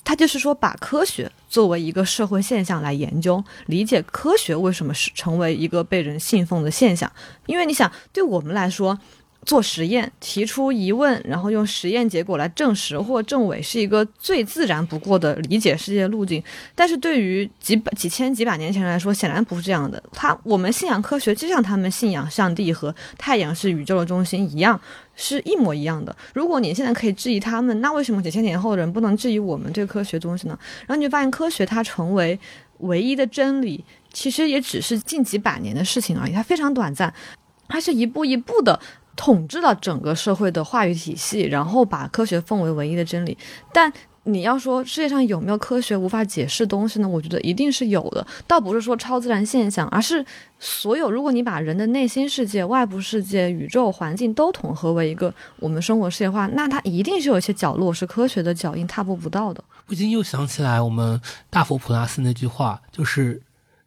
[0.05, 7.11] 它就是说，把科学作为一个社会现象来研究，理解科学为什么是成为一个被人信奉的现象。
[7.47, 8.99] 因为你想，对我们来说，
[9.45, 16.43] 做实验提出疑问，然后用实验结果来证实或证伪，是一个最自然不过的理解世界路径。
[16.75, 20.03] 但是对于几百、几千、几百年前来说，显然不是这样的。
[20.13, 24.81] 他我们信仰科学，就像他们信仰上帝和太阳是宇宙的中心一样。
[25.15, 26.17] 是一模一样的。
[26.33, 30.59] 如果你现在可以质疑他们，那为什么几千年后的人不能质疑我们这个科学东西呢？
[30.87, 32.41] 然后你就发现，科学它成为
[32.79, 37.13] 唯一的真理，其实也只是近几百年的事情而已，它非常短暂，
[37.69, 38.81] 它是一步一步的
[39.17, 43.37] 统治了整个社会的话语体系，然后把科学奉为唯一的真理。
[43.73, 43.93] 但
[44.25, 47.09] 你要说世界上有没有科学无法解释东西呢？
[47.09, 50.25] 我觉得一定是有的，倒不是说超自然现象，而是
[50.61, 51.11] 所有。
[51.11, 59.63] 如果你把人的内心世界、外部世界、宇宙环境都统合为一个我们生活世界的话，那它一定是有一些角落是科学的脚印踏步不到的。
[59.87, 61.21] 不禁又想起来我们
[61.51, 63.43] 大佛普拉斯那句话，就是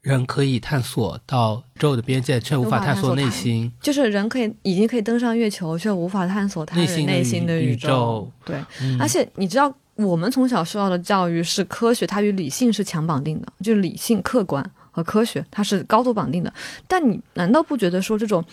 [0.05, 3.71] 人可以探索到宇宙的边界，却无法探索内心。
[3.81, 8.31] 就是人可以已经可以登上月球，却无法探索他人内心的宇宙。
[8.45, 9.73] 对，嗯、而且你知道。
[9.97, 16.53] 我们从小受到的教育是科学，它与理性是强绑定的，就是理性、客观和科学，它是高度绑定的。
[16.85, 18.43] 但你难道不觉得说这种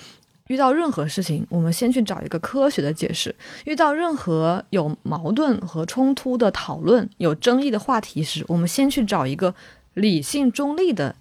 [0.46, 3.28] 遇到任何事情，我们先去找一个科学的解释；
[3.64, 9.52] 遇到任何有矛盾和冲突的讨论、有争议的话题时，我们先去找一个
[9.94, 11.12] 理性中立的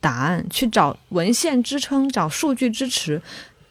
[0.00, 3.20] 答案，去找文献支撑、找数据支持。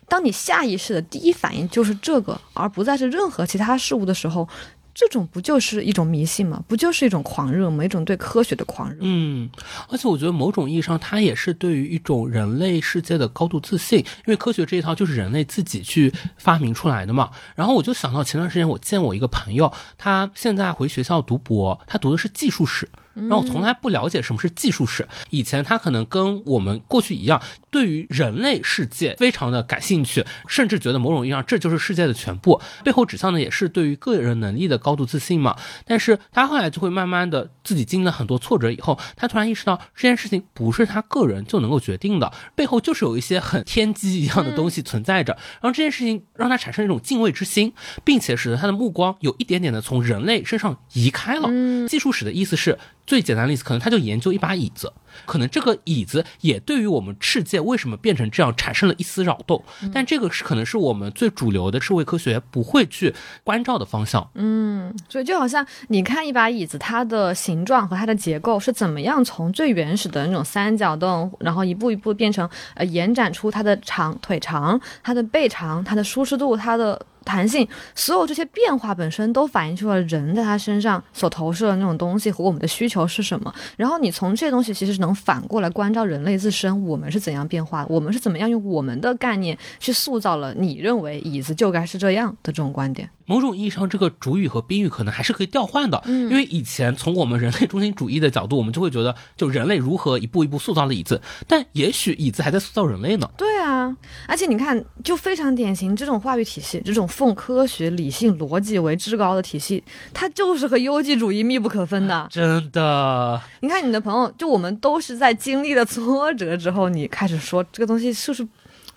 [0.08, 4.48] 当你下意识的第一反应就是这个，而不再是任何其他事物的时候。
[4.92, 6.62] 这种不就是一种迷信吗？
[6.68, 7.86] 不就是一种狂热吗？
[7.86, 8.98] 一种对科学的狂热。
[9.00, 9.50] 嗯，
[9.88, 17.30] 而且我觉得某种意义上，它也是对于一种人类世界的高度自信，因为科学这一套就是人类自己去发明出来的嘛。
[17.56, 22.90] 然后我就想到前段时间我见我一个朋友，他现在回学校读博，他读的是技术史。
[23.28, 25.08] 然后我从来不了解什么是技术史。
[25.30, 32.62] 以前他可能跟我们过去一样，对于人类世界非常的感兴趣，甚至觉得某种意义上这就是世界的全部。
[32.84, 35.56] 背后指向的也是对于个人能力的高度自信嘛。
[35.86, 45.34] 但是他后来就会慢慢的自己经历了很多挫折以后，他突然意识到这件事情不是他个人就能够决定的，背后就是有一些很天机一样的东西存在着。
[45.62, 51.50] 然后这件事情让他产生一种敬畏之心，并且使得他的目光有一点点的从人类身上移开了。
[51.88, 52.78] 技术史的意思是。
[53.10, 54.94] 最简单的例子，可能他就研究一把椅子，
[55.26, 64.30] 可能这个椅子也对于我们世界为什么变成这样产生了一丝扰动，但这个是可能是我们最主流的社会科学不会去关照的方向。
[64.36, 77.00] 嗯，所以就好像你看一把椅子，它的形状和它的结构是怎么样从最原始的那种三角凳，然后一步一步变成呃延展出它的长腿长、它的背长、它的舒适度、它的。
[77.26, 83.54] 弹性，所有这些变化本身都反映出了人在他身上所投射的那种东西和我们的需求是什么。
[83.78, 93.10] 然后你从这些东西其实能反过来关照人类自身，我们是怎样变化，我们是怎么样用我们的概念去塑造了你认为椅子就该是这样的这种观点。
[93.30, 103.30] 某种意义上，这个主语和宾语可能还是可以调换的，因为以前从我们人类中心主义的角度，我们就会觉得，就人类如何一步一步塑造了椅子，但也许椅子还在塑造人类呢。
[103.38, 103.96] 对啊，
[104.28, 112.28] 而且你看，就非常典型，这种话语体系，这种奉科学、理性、逻辑为至高的体系，它就是和优绩主义密不可分的。
[112.32, 118.48] 真的，你看你的朋友，就我们都是在经历了挫折之后，你开始说这个东西是不是？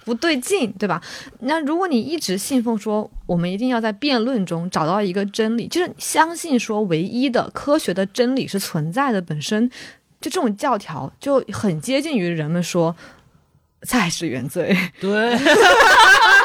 [0.05, 1.01] 不对劲，对吧？
[1.41, 9.69] 那如果你一直信奉说我们一定要在辩论中找到一个真理，就是相信说唯一的科学的真理是存在的本身，
[10.21, 12.95] 就这种教条就很接近于人们说
[13.83, 14.77] 菜是原罪。
[15.01, 15.39] 对，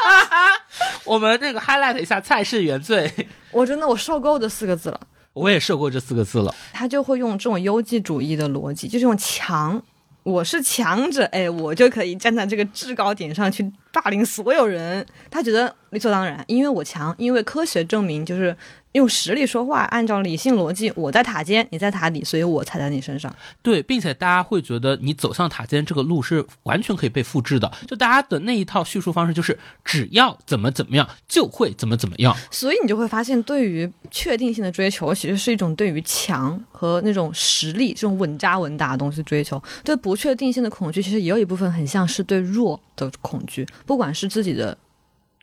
[1.04, 3.12] 我们那个 highlight 一下菜是原罪。
[3.50, 5.00] 我真的我受够这四个字了。
[5.32, 6.54] 我也受够这四个字了。
[6.72, 9.80] 他就会用这种优绩主义的逻辑，就是用强。
[10.28, 15.04] 我是强者，哎，我就可以站在这个制高点上去霸凌所有人。
[15.30, 18.54] 他觉得理所当然，因为我强，因为科学证明就是。
[18.92, 23.32] 用实力说话，按照理性逻辑，我在塔尖，你在塔底，所以我踩在你身上。
[23.62, 27.70] 对，并且大家会觉得你走上塔尖这个路是完全可以被复制的。
[27.86, 32.34] 就大家的那一套叙述方式，就是只要怎么怎么样，就会怎么怎么样。
[32.50, 39.62] 所以你就会发现，对于确定性的追求，其实是一种对于强和那种实力这种稳扎稳打的东西追求。
[39.84, 44.76] 对不确定性的恐惧，其实也有一部分很像是对弱的恐惧，不管是自己的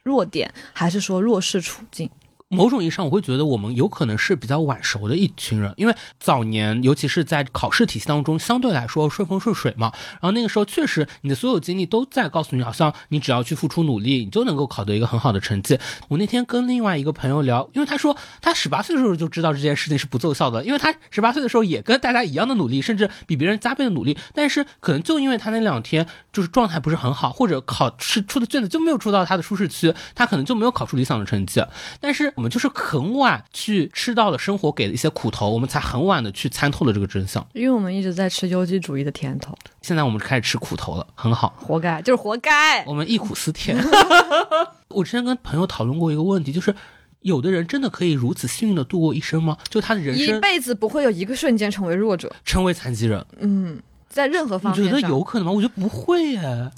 [0.03, 2.09] 弱点，还是说弱势处境。
[2.49, 9.91] 某种意义上，我会觉得我们有可能是比较晚熟的一群人，因为早年，尤其是在考试体系当中，相对来说顺风顺水嘛。
[10.13, 15.79] 然后那个时候，确实你的所有经历都在告诉你，好像你只要去付出努力，你就能够考得一个很好的成绩。
[16.07, 31.59] 我那天跟另外一个朋友聊，因为他说他十八岁的时候就知道这件事情是不奏效的，因为他十八岁的时候也跟大家一样的努力，甚至比别人加倍的努力，但是可能就因为他那两天就是状态不是很好，或者考试出的卷子就没有出到他的舒适区，他可能就没有考出理想的成绩。
[31.99, 37.45] 但是我们就是很晚去吃到了生活给的一些苦头，我们才很晚的去参透了这个真相。
[37.53, 42.83] 因为我们一直在吃优绩主义的甜头，现在我们开始吃苦头了，很好，活该，就是活该。
[42.85, 43.77] 我们忆苦思甜。
[44.89, 46.75] 我之前跟朋友讨论过一个问题，就是
[47.21, 49.57] 有的人真的可以如此幸运的度过一生吗？
[49.69, 53.25] 就他的人生一辈子不会有一个瞬间成为弱者，成为残疾人。
[53.39, 55.51] 嗯，在任何方面，你觉得有可能吗？
[55.53, 56.71] 我觉得不会耶。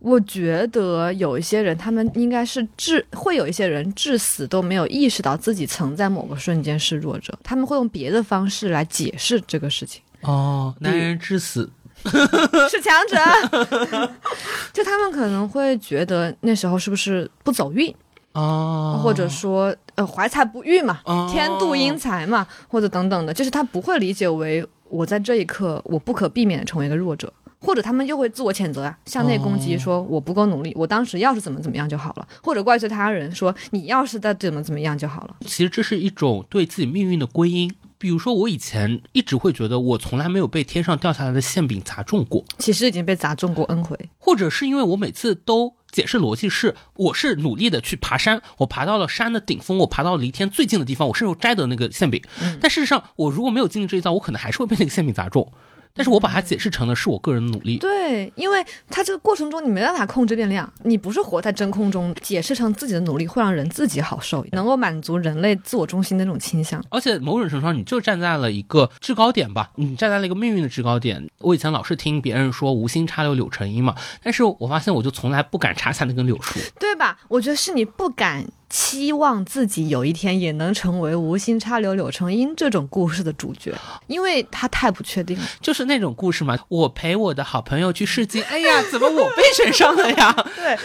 [0.00, 10.02] 我觉得有一些人，他们应该是至会有一些人至死都没有意识到自己曾在某个瞬间是弱者，他们会用别的方式来解释这个事情。
[10.22, 11.70] 哦，男人至死
[12.02, 14.10] 是强者，
[14.72, 17.94] 就他们可能会觉得那时候是不是不走运
[18.32, 27.30] 哦，或者说呃怀才不遇嘛，天妒英才嘛，或者等等的，就是他不会理解为我在这一刻我不可避免成为一个弱者。
[27.60, 35.36] 或者他们就会自我谴责啊，向内攻击，说我不够努力，我当时要是怎么怎么样就好了，或者怪罪他人，说你要是再怎么怎么样就好了。
[35.42, 37.72] 其实这是一种对自己命运的归因。
[37.98, 52.22] 比如说，我以前一直会觉得我从来没有被天上掉下来的馅饼砸中过，其实已经被砸中过 N 回，或者是因为我每次都解释逻辑是，我是努力的去爬山，我爬到了山的顶峰，我爬到离天最近的地方，我伸手摘的那个馅饼。
[52.58, 55.52] 但事实上，我如果没有经历这一遭，我可能还是会被那个馅饼砸中。
[55.94, 57.78] 但是我把它解释成了是我个人的努力。
[57.78, 66.82] 对，因为它这个过程中你没办法控制变量，你不是活在真空中，解释成自己的努力会让人自己好受，能够满足人类自我中心的那种倾向。
[66.90, 71.28] 而且某种程度上，你就站在了一个制高点吧，你站在了一个命运的制高点。
[71.38, 77.18] 我以前老是听别人说无心插柳柳成荫嘛，但是我发现我就从来不敢插下那根柳树，对吧？
[77.28, 78.46] 我觉得是你不敢。
[78.70, 83.74] 期望自己有一天也能成为无心插柳柳成荫这种故事的主角，
[84.06, 85.44] 因为他太不确定了。
[85.60, 90.32] 就是那种故事嘛，我陪我的好朋友去试镜，哎呀，怎么我被选上了呀？
[90.54, 90.78] 对。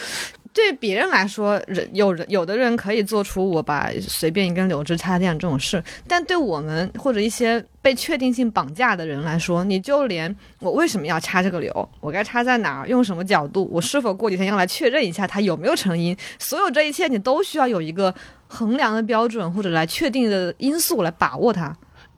[0.56, 18.16] 对别人来说，人有人有的人可以做出我把随便一根柳枝插电这种事，但对我们或者一些被确定性绑架的人来说，你就连我为什么要插这个柳，我该插在哪儿，用什么角度，我是否过几天要来确认一下它有没有成因，所有这一切你都需要有一个
[18.48, 21.76] 衡量的标准或者来确定的因素来把握它。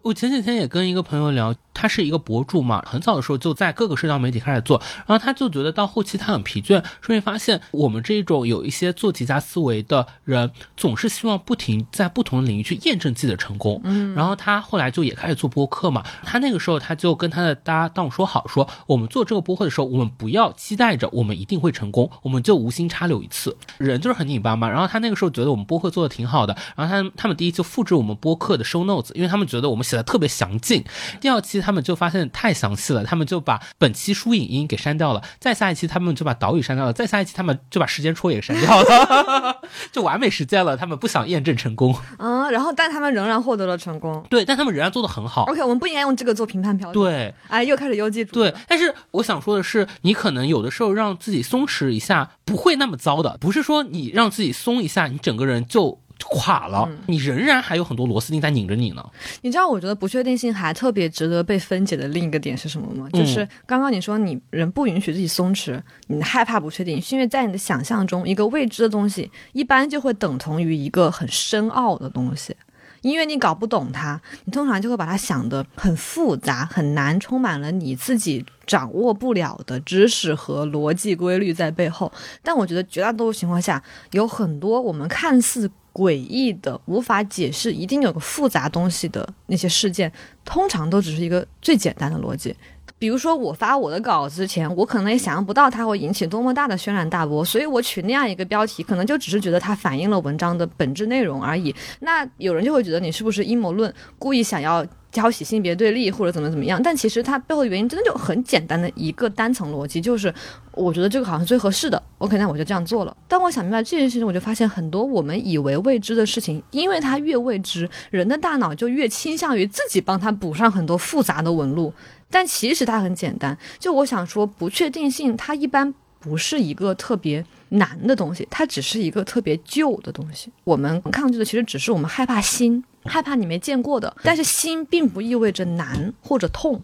[0.08, 1.54] 我前几天也跟一个朋友聊。
[1.80, 13.80] 他是一个博主嘛，很早的时候就在各个社交媒体开始做，然后他就觉得到后期他很疲倦，顺便发现我们这种有一些做极佳思维的人，总是希望不停在不同的领域去验证自己的成功。
[13.84, 23.56] 嗯，然后他后来就也开始做播客嘛，他那个时候他就跟他的搭档说好，说我们做这个播客的时候，我们不要期待着我们一定会成功，我们就无心插柳一次。
[23.78, 30.84] 人就是很拧巴嘛，然后他那个时候觉得我们播客做的挺好的，然后他他们第一就复制我们播客的 show notes，因为他们觉得我们写的特别详尽。
[31.22, 32.58] 第二期他们就发现太。
[32.58, 39.62] 详细了，他们就把本期书影音给删掉了，再下一期他们就把岛屿删掉了，再下一期他们就把时间戳也删掉了，
[39.94, 40.76] 就完美实践了。
[40.76, 45.44] 他们不想验证成功，嗯，然后但他们仍然获得了成功，对，但他们仍然做的很好。
[45.44, 47.04] OK，我们不应该用这个做评判标准。
[47.04, 53.38] 对，哎，又开始邮寄主对，但是我想说的是，你可能有的时候让自己松弛一下，不会那么糟的。
[53.40, 56.02] 不是说你让自己松一下，你整个人就。
[56.30, 59.06] 垮了，你仍然还有很多螺丝钉在拧着你呢。
[59.42, 63.08] 你知道，我觉得不确定性还特别值得被分解的另一个点是什么吗？
[63.14, 72.56] 就是刚刚你说你人不允许自己松弛，你害怕不确定，是因为在你的想象中，一个未知的东西一般就会等同于一个很深奥的东西，
[73.02, 82.12] 因为你搞不懂它，你通常就会把它想得很复杂、很难，充满了你自己掌握不了的知识和逻辑规律在背后。
[82.42, 85.70] 但我觉得绝大多数情况下，有很多我们看似。
[85.98, 90.12] 诡异的、无法解释、一定有个复杂东西的那些事件，
[90.46, 92.56] 通常都只是一个最简单的逻辑。
[93.00, 101.74] 比如说，我发我的稿子之前，我可能也想象不到它会引起多么大的轩然大波，所以我取那样一个标题，可能就只是觉得它反映了文章的本质内容而已。
[102.02, 104.86] 那有人就会觉得你是不是阴谋论，故意想要。
[105.12, 110.34] 挑起性别对立或者怎么怎么样，但其实它背后的原因真的就很简单的一个单层逻辑，就是
[110.74, 113.16] 我觉得这个好像是最合适的，OK，那我就这样做了。
[113.28, 121.94] 当我想明白这件事情，我就发现很多我们以为未知的事情，因为它越未知，人的大脑就越倾向于自己帮他补上很多复杂的纹路，
[122.30, 123.58] 但其实它很简单。
[123.80, 130.52] 就我想说，不确定性它一般不是一个特别难的东西，它只是一个特别旧的东西。
[130.64, 132.84] 我们抗拒的其实只是我们害怕新。
[133.08, 136.82] 害怕你没见过的，但是心并不意味着难或者痛，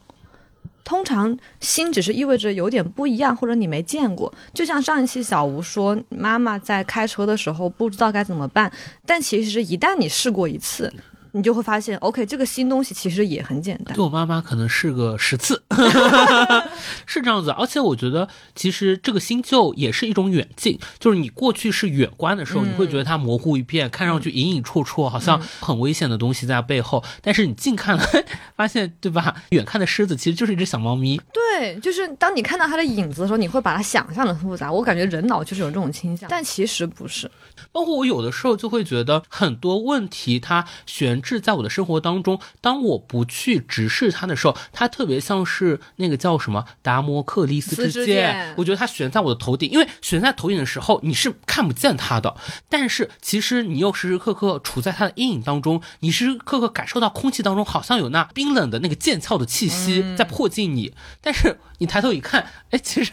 [0.84, 4.34] 通常心只是意味着有点不一样或者你没见过。
[4.54, 8.72] 就像上一期小吴说，妈妈在开车的时候不知道该怎么办，
[9.06, 10.94] 但其实一旦你试过一次。
[11.36, 13.96] 你就会发现，OK，这个新东西其实也很简单。
[13.96, 15.64] 对我妈妈可能是个十次，
[17.08, 17.50] 是这样子。
[17.52, 20.78] 而且我觉得，其实这个新旧也是一种远近。
[21.00, 27.04] 就是你过去是远观的时候，你会觉得它模糊一片，看上去隐隐绰绰，好像很危险的东西在背后。
[27.22, 28.06] 但是你近看了，
[28.56, 29.36] 发现对吧？
[29.50, 31.20] 远看的狮子其实就是一只小猫咪。
[31.34, 34.72] 对，就是当你看到它的影子的时候，你会把它想象的复杂。
[34.72, 37.30] 我感觉人脑就是有这种倾向，但其实不是。
[37.74, 52.36] 包括我有的时候就会觉得很多问题它悬置在我的生活当中，当我不去直视它的时候，它特别像是那个叫什么达摩克利斯之剑，我觉得它悬在我的头顶，因为悬在头顶的时候你是看不见它的，
[52.70, 63.12] 但是其实你又时时刻刻处在它的阴影当中，你时时刻刻感受到空气当中好像有那冰冷的那个剑鞘的气息在迫近你，但是你抬头一看，哎，其实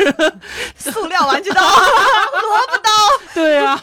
[0.77, 2.91] 塑料玩具刀，萝卜刀，
[3.33, 3.83] 对呀。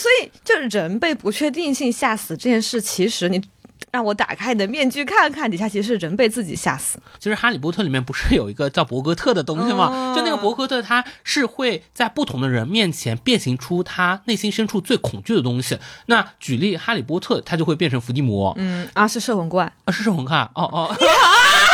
[0.00, 3.42] 所以，就是人被不确定性吓死这件事，其实你
[3.90, 6.98] 让我打开你的面具看看，底下其实是人被自己吓死。
[7.18, 10.14] 其实《哈利波特》里面不是有一个叫博格特的东西吗？
[10.16, 15.78] 就那个博格特，他是会在不同的人面前变形出他内心深处最恐惧的东西。
[16.06, 18.54] 那举例，《哈利波特》他就会变成伏地魔。
[18.56, 20.36] 嗯啊，是摄魂怪啊，是摄魂怪。
[20.54, 20.96] 哦哦。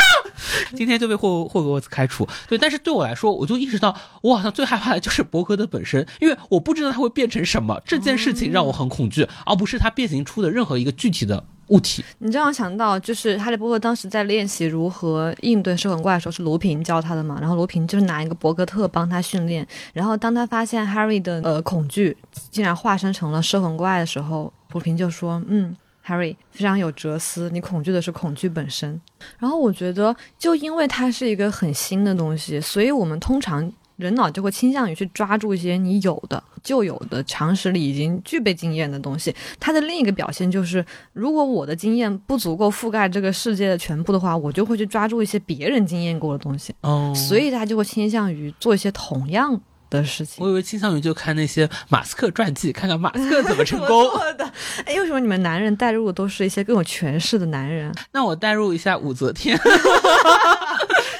[0.75, 2.27] 今天就被霍霍格沃茨开除。
[2.47, 11.43] 对，但是对我来说，我就意识到，我好像最害怕的就是伯格的本身，因为我不知道他会变成什么，这件事情让我很恐惧，而不是他变形出的任何一个具体的。
[11.69, 17.37] 物体，你这样想到，就是哈利波特当时在练习如何应对摄魂怪的时候，是罗平教他的嘛？
[17.41, 19.67] 然后罗平就是拿一个伯格特帮他训练。
[19.91, 22.15] 然后当他发现 Harry 的呃恐惧
[22.49, 25.75] 竟然化身成了摄魂怪的时候，罗平就说：“嗯
[26.07, 28.99] ，Harry 非常有哲思，你恐惧的是恐惧本身。”
[29.37, 33.71] 然后我觉得，就因为它是一个很新的东西，所以我们通常。
[33.97, 39.35] 人脑就会倾向于去抓住一些你有的、旧有的、常识里已经具备经验的东西。
[39.59, 46.71] 它的另一个表现就是，如果我的经验不足够覆盖这个世界的全部的话，我就会去抓住一些别人经验过的东西。
[46.81, 49.59] 哦，所以他就会倾向于做一些同样
[49.89, 50.43] 的事情。
[50.43, 54.45] 我以为倾向于就看那些马斯克传记，看看马斯克怎么成功 的。
[54.85, 57.93] 哎，为什么你们男人带入的都是一些更有权势的男人？
[58.11, 59.59] 那我带入一下武则天。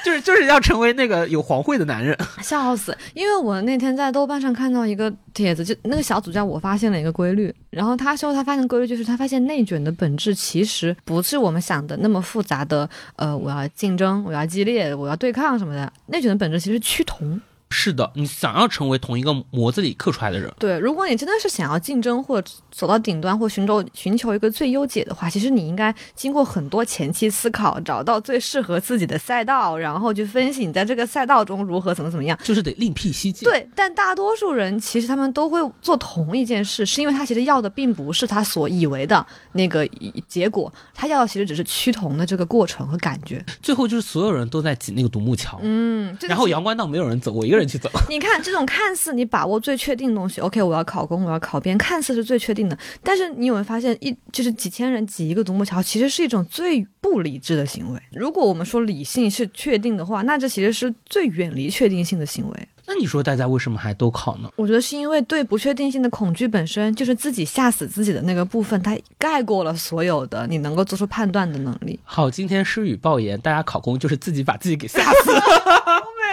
[0.04, 2.96] 就是就是要成为那个有皇位的男人，笑死！
[3.12, 17.38] 因为我那天在豆瓣上看到一个帖子，就那个小组叫我发现了一个规律，然后他说他发现规律就是他发现内卷的本质其实不是我们想的那么复杂的，呃，我要竞争，我要激烈，我要对抗什么的，内卷的本质其实趋同。
[17.70, 20.50] 是的，你想要成为同一个模子里刻出来的人。
[20.58, 32.38] 对，如果你真的是想要竞争或者走到顶端或寻找寻求一个最优解的话，其实你应该经过很多前期思考，找到最适合自己的赛道，然后去分析你在这个赛道中如何怎么怎么样。
[32.42, 33.48] 就是得另辟蹊径。
[33.48, 39.86] 对，但大多数人其实他们都会做同一件事，是因为他其实要的并不是他所以为的那个
[40.26, 43.44] 结果，他要的其实只是趋同的这个过程和感觉。
[43.62, 45.60] 最后就是所有人都在挤那个独木桥。
[45.62, 47.66] 嗯，然后阳关道没有人走，过一个人。
[47.66, 47.90] 人去走。
[48.08, 52.78] 你看，这种看似你把握最确定的东西，OK，我要考公，我要考编，看似是最确定的。
[53.02, 58.00] 但是你有没有发现，一就是几千人挤一个独木桥，其实是一种最不理智的行为。
[58.12, 62.68] 如果我们说理性是确定的话，那这其实是最远离确定性的行为。
[62.86, 64.48] 那你说大家为什么还都考呢？
[64.54, 71.98] 我觉得是因为对不确定性的恐惧本身就是自己吓死自己的那个部分，它盖过了所有的你能够做出判断的能力。
[72.04, 75.32] 好，今天诗雨爆言，大家考公就是自己把自己给吓死。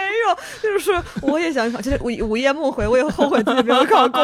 [0.06, 4.20] 没有，就是我也想考，就是午午夜梦回，我也后悔自己没有考过。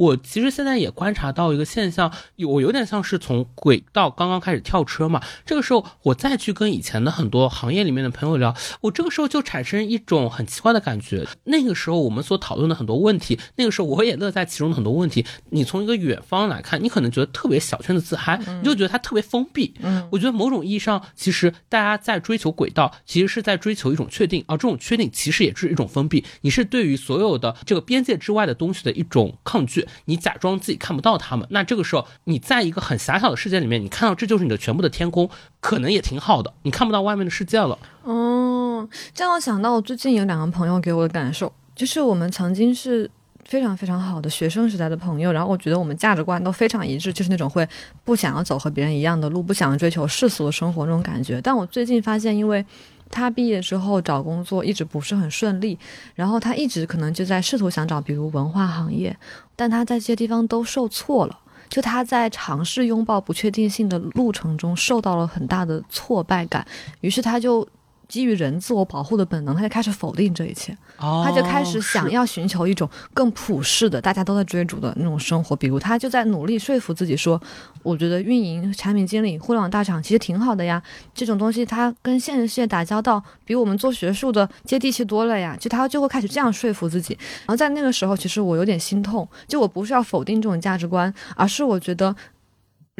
[0.00, 2.10] 我其实现在也观察到一个现象，
[2.48, 5.22] 我有点像是从轨道刚刚开始跳车嘛。
[5.44, 11.26] 这个时候，我再去跟以前的很多行业里面的朋友聊，我这个时候就产生一种很奇怪的感觉。
[11.44, 15.26] 那个时候我们所讨论的很多问题，那个时候我也乐在其中的很多问题。
[15.50, 19.74] 你从一个远方来看，你可能觉得特别小圈子自嗨，你就觉得它特别封闭。
[19.82, 26.24] 嗯，我觉得某种意义上，其实大家在追求轨道，其实是在追求一种确定，而这种确定其实也是一种封闭。
[26.40, 29.86] 你是对于所有的这个边界之外的东西的一种抗拒。
[30.06, 35.28] 你假装自己看不到他们，那这个时候你在一个很狭小的世界里面，你看到这就是你的全部的天空，
[35.60, 36.52] 可能也挺好的。
[36.62, 37.78] 你看不到外面的世界了。
[38.04, 43.10] 哦，这让我想到我最近有两个朋友给我的感受，就是我们曾经是
[43.44, 47.68] 非常非常好的学生时代的朋友，然后我觉得我们价值观都非常一致，就是那种会
[48.04, 51.40] 不想要走和别人一样的路，不想要追求世俗的生活那种感觉。
[51.42, 52.64] 但我最近发现，因为
[53.10, 55.78] 他毕业之后找工作一直不是很顺利，
[56.14, 59.14] 然后他一直可能就在试图想找，比如文化行业，
[59.54, 61.38] 但他在这些地方都受挫了。
[61.68, 66.66] 就他在尝试拥抱不确定性的路程中受到了很大的挫败感，
[67.00, 67.68] 于是他就。
[68.10, 75.54] 基于人自我保护的本能，他就开始否定这一切，他就开始想要寻求一种更普世的、大家都在追逐的那种生活。
[75.54, 77.40] 比如，他就在努力说服自己说
[77.84, 80.82] ：“我觉得运营、产品经理、互联网大厂其实挺好的呀，
[81.14, 87.16] 这种东西它跟现实世界打交道比我们做学术的接地气多了呀。”就他就会开始这样说服自己。
[87.46, 89.28] 然后在那个时候，其实我有点心痛。
[89.46, 92.16] 就我不是要否定这种价值观，而是我觉得。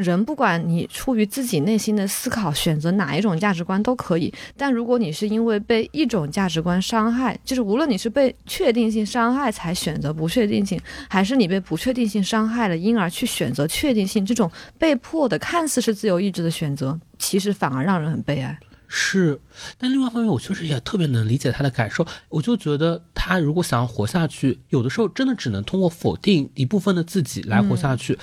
[0.00, 18.58] 人不管你出于自己内心的思考选择哪一种价值观都可以，但如果你是因为被一种价值观伤害，就是无论你是被确定性伤害才选择不确定性，还是你被不确定性伤害了因而去选择确定性，这种被迫的看似是自由意志的选择，其实反而让人很悲哀。
[18.92, 19.40] 是，
[19.78, 22.04] 但另外一方面，我确实也特别能理解他的感受。
[22.28, 28.18] 我就觉得他如果想要活下去，有的时候真的只能通过否定一部分的自己来活下去。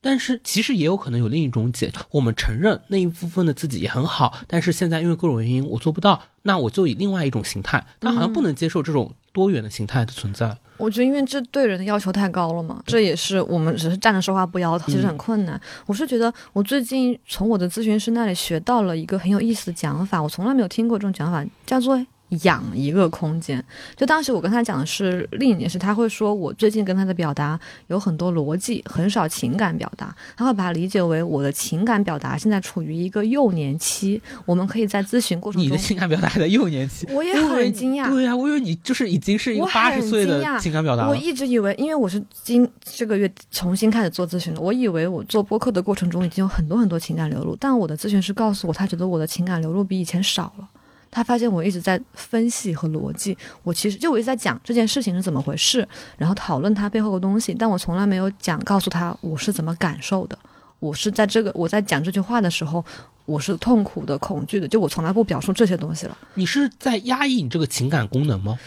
[0.00, 7.84] 但是其实也有可能有另一种解，我们承认那一部分的自己也很好，但是现在因为各种原因我做不到，那我就以另外一种形态。
[7.98, 10.56] 他好像不能接受这种多元的形态的存在。
[10.76, 15.60] 我觉得因为这对人的要求太高了嘛，这也是我们只是站着说话不腰疼，其实很困难。
[15.86, 22.00] 我是觉得我最近从我的咨询师那里学到了一个很有意思的讲法，我从来没有听过这种讲法，叫做
[22.44, 23.62] 养一个空间。
[23.96, 27.58] 就当时我跟他讲的是另一件事，他会说我最近跟他的表达
[27.88, 30.14] 有很多逻辑，很少情感表达。
[30.36, 35.66] 他会把它理解为我的情感表达现在处于一个幼年期，我们可以在咨询过程中。
[35.66, 38.10] 你的情感表达还在幼年期，我也很惊讶。
[38.10, 50.68] 对呀，我以为你就是已经是一个八十岁的情感表达我一直以为，因为我是今这个月重新开始做咨询的，我以为我做播客的过程中已经有很多很多情感流露，但我的咨询师告诉我，他觉得我的情感流露比以前少了。
[51.10, 55.86] 他发现我一直在分析和逻辑，我其实就我一直在讲这件事情是怎么回事，
[56.16, 60.38] 然后讨论它背后的东西，但我从来没有讲告诉他我是怎么感受的。
[60.80, 62.84] 我是在这个我在讲这句话的时候，
[63.24, 66.16] 我是痛苦的、恐惧的，就我从来不表述这些东西了。
[66.34, 68.58] 你是在压抑你这个情感功能吗？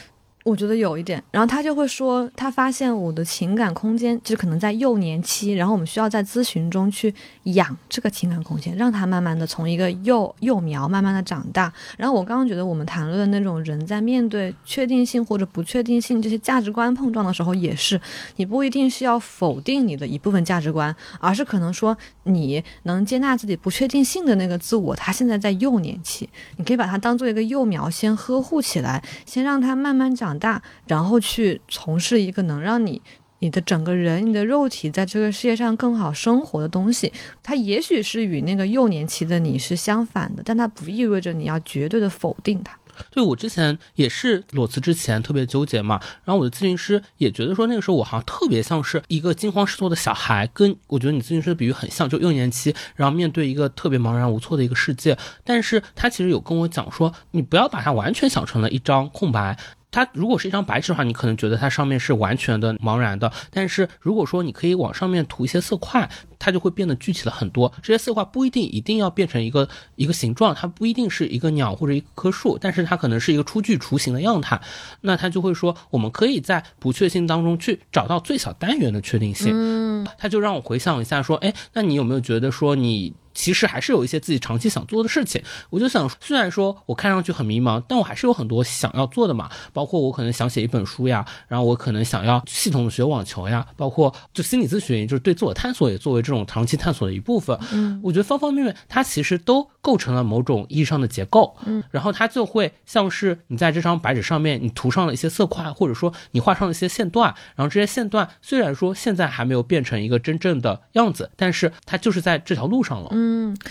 [0.43, 7.13] 我觉得有一点，然后他就会说，他发现我的情感空间就可能在幼年期，然后我们需要在咨询中去
[7.43, 11.71] 养这个情感空间，让他慢慢的从一个幼幼苗慢慢的长大。
[11.95, 18.01] 然后我刚刚觉得我们谈论那种人在面对确定性或者不确定性这些价值观碰撞的时候，也是
[18.37, 26.27] 你不一定是要否定你的一部分价值观，而是可能说你能接纳自己不确定性的那个自我，他现在在幼年期，
[26.57, 30.30] 你可以把它当做一个幼苗先呵护起来，先让它慢慢长。
[30.31, 33.01] 长大，然后去从事一个能让你、
[33.39, 37.11] 你的整个人、你的肉体在这个世界上更好生活的东西。
[37.43, 42.77] 它也许是与那个幼年期的你是相反的，但它不意味着你要绝对的否定它。
[43.09, 55.17] 对我之前也是裸辞之前特别纠结嘛，然后我的咨询师也觉得说那个时候我好像特别像是一个惊慌失措的小孩，跟我觉得你咨询师的比喻很像，就幼年期，然后面对一个特别茫然无措的一个世界。
[55.43, 59.57] 但是他其实有跟我讲说，你不要把它完全想成了一张空白。
[59.91, 63.31] 它如果是一张白纸的话，你可能觉得它上面是完全的茫然的。
[63.51, 67.71] 但是如果说你可以往上面涂一些色块，它就会变得具体了很多。
[67.83, 74.59] 这些色块不一定一定要变成一个一个形状，它不一定是一个鸟或者一棵树，但是它可能是一个初具雏形的样态。
[75.01, 79.51] 那它就会说，我们可以在不确定当中去找到最小单元的确定性。
[79.53, 83.13] 嗯，它就让我回想一下，说，哎，那你有没有觉得说你？
[83.33, 89.49] 其实还是有一些自己长期想做的事情，我就想，虽然说我看上去很迷茫，但我还是有很多想要做的嘛。
[89.73, 97.57] 包括我可能想写一本书呀，然后我可能想要系统的学网球呀，包括就心理咨询，就是对自我探索也作为这种长期探索的一部分。
[97.73, 101.55] 嗯，我觉得方方面面它其实都构成了某种意义上的结构。
[101.65, 113.09] 嗯，然后它就会像是你在这张白纸上面，你涂上了一些色块，或者说你画上了一些线段，然后这些线段虽然说现在还没有变成一个真正的样子，但是它就是在这条路上了。
[113.11, 113.20] 嗯，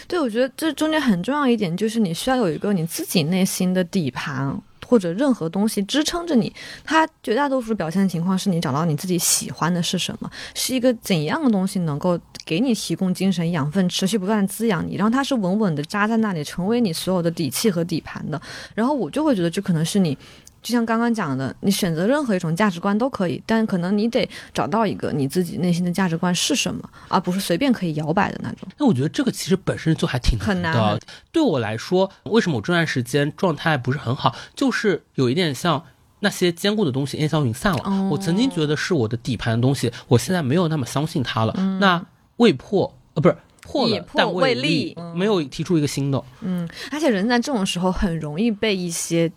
[0.07, 6.53] 对，我觉得这中间很重要一点就是你需要有一个你自己内心的底盘或者任何东西支撑着你。
[6.85, 18.41] 它绝大多数表现的情况是你找到你自己喜欢的是什么，是一个怎样的东西能够给你提供精神养分，持续不断滋养你，然后它是稳稳的扎在那里，成为你所有的底气和底盘的。
[18.75, 20.17] 然后我就会觉得这可能是你。
[20.63, 28.69] 就像刚刚讲的，你选择任何一种价值观都可以，但可能你得找到一个你自己内心的价值观是什么，而不是随便可以摇摆的那种。
[28.77, 31.01] 那我觉得这个其实本身就还挺很难的。
[31.33, 35.83] 对我来说，为什么我这段时间状态不是很好，就是有一点像
[36.21, 38.09] 那些坚固的东西烟消云散了。
[38.11, 41.55] 我曾经觉得是我的底盘的东西，我现在没有那么相信它了。
[41.81, 42.05] 那
[42.37, 46.23] 未破呃，不是破了，但未立，没有提出一个新的。
[46.43, 49.33] 嗯，而且人在这种时候很容易被一些。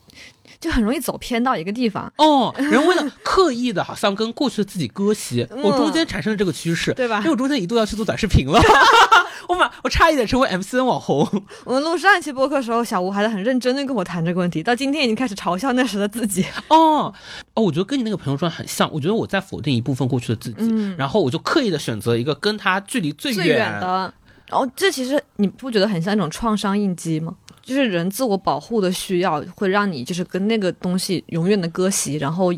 [0.63, 5.45] 就很容易走偏到一个地方哦，人为了刻意的，好像跟过去的自己割席。
[5.61, 7.17] 我中间产生了这个趋势，对吧？
[7.17, 8.57] 因为我中间一度要去做短视频了，
[9.49, 11.27] 我马我差一点成为 MCN 网红。
[11.65, 16.45] 我们录上一期播客的时候，小吴还在很认真的跟我谈这个问题，到今天已经开始嘲笑那时的自己。
[16.69, 17.13] 哦
[17.55, 18.89] 哦，我觉得跟你那个朋友状态很像。
[18.93, 24.13] 我觉得我在否定一部分过去的自己，然后我就刻意的选择一个跟他距离最远的。
[24.47, 27.33] 然后这其实你不觉得很像一种创伤应激吗？
[27.63, 32.53] 就是人自我保护的需要，会让你就是跟那个东西永远的割席，然后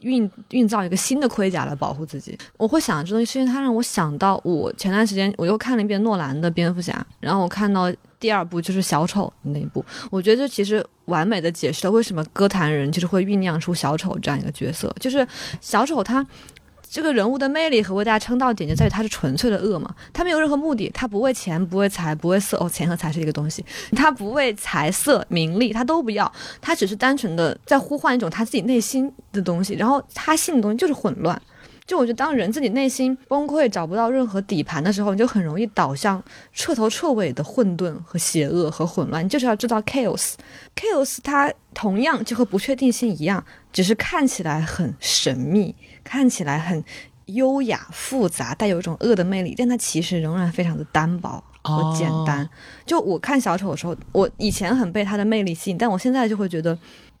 [0.00, 2.36] 运运造一个新的盔甲来保护自己。
[2.56, 15.26] 我会想这东西，是因为它让我想到我前段时间我又看了一遍诺兰的蝙蝠侠，然后我看到第二部就是小丑那一部，我觉得这其实完美的解释了为什么歌坛人就是会酝酿出小丑这样一个角色，就是
[15.60, 16.26] 小丑他。
[16.90, 23.64] 这个人物的魅力和为大家称道点就在于他是纯粹的恶嘛，他没有任何目的，他不为钱，不为财，不为色哦，钱和财是一个东西，
[23.94, 26.30] 他不为财色名利，他都不要，
[26.60, 31.40] 他只是单纯的在呼唤一种他自己内心的东西，然后他信的东西就是混乱。
[31.86, 36.22] 就我觉得，当人自己内心崩溃，找不到任何底盘的时候，你就很容易导向
[36.52, 39.26] 彻头彻尾的混沌和邪恶和混乱。
[39.26, 45.74] 就是要制造 chaos，chaos 它同样就和不确定性一样，只是看起来很神秘。
[46.08, 46.82] 看起来很
[47.26, 51.44] 优雅、复杂，带有一种恶的魅力，但它其实仍然非常的单薄。
[51.62, 52.42] 和简单。
[52.44, 52.48] 哦
[52.86, 56.78] 就我看小丑的时候，我以前很被他的魅力吸引，但我现在就会觉得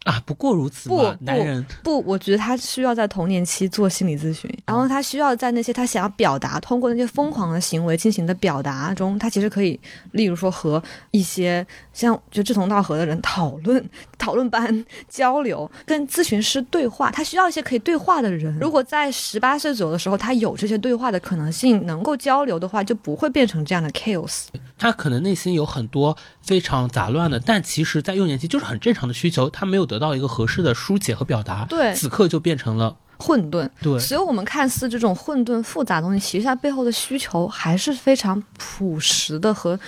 [0.08, 9.78] 啊，不过如此不，不男人不，我觉得他需要在童年期做心理咨询，然后他需要在那些他想要表达，通过那些疯狂的行为进行的表达中，他其实可以，
[10.12, 13.86] 例如说和一些像就志同道合的人讨论、
[14.16, 18.58] 讨论班交流，跟咨询师对话，他需要一些可以对话的人。
[18.58, 24.46] 如果在十八岁左右的时候，他有这些对话的可能性，能够交流的话，就不会变成这样的 chaos。
[24.78, 39.78] 他可能内心有很多非常杂乱的，但其实在幼年期就是很正常的需求，他没有得到一个合适的疏解和表达，对此刻就变成了混沌，对所以我们看似这种混沌复杂的东西，其实它背后的需求还是非常朴实的和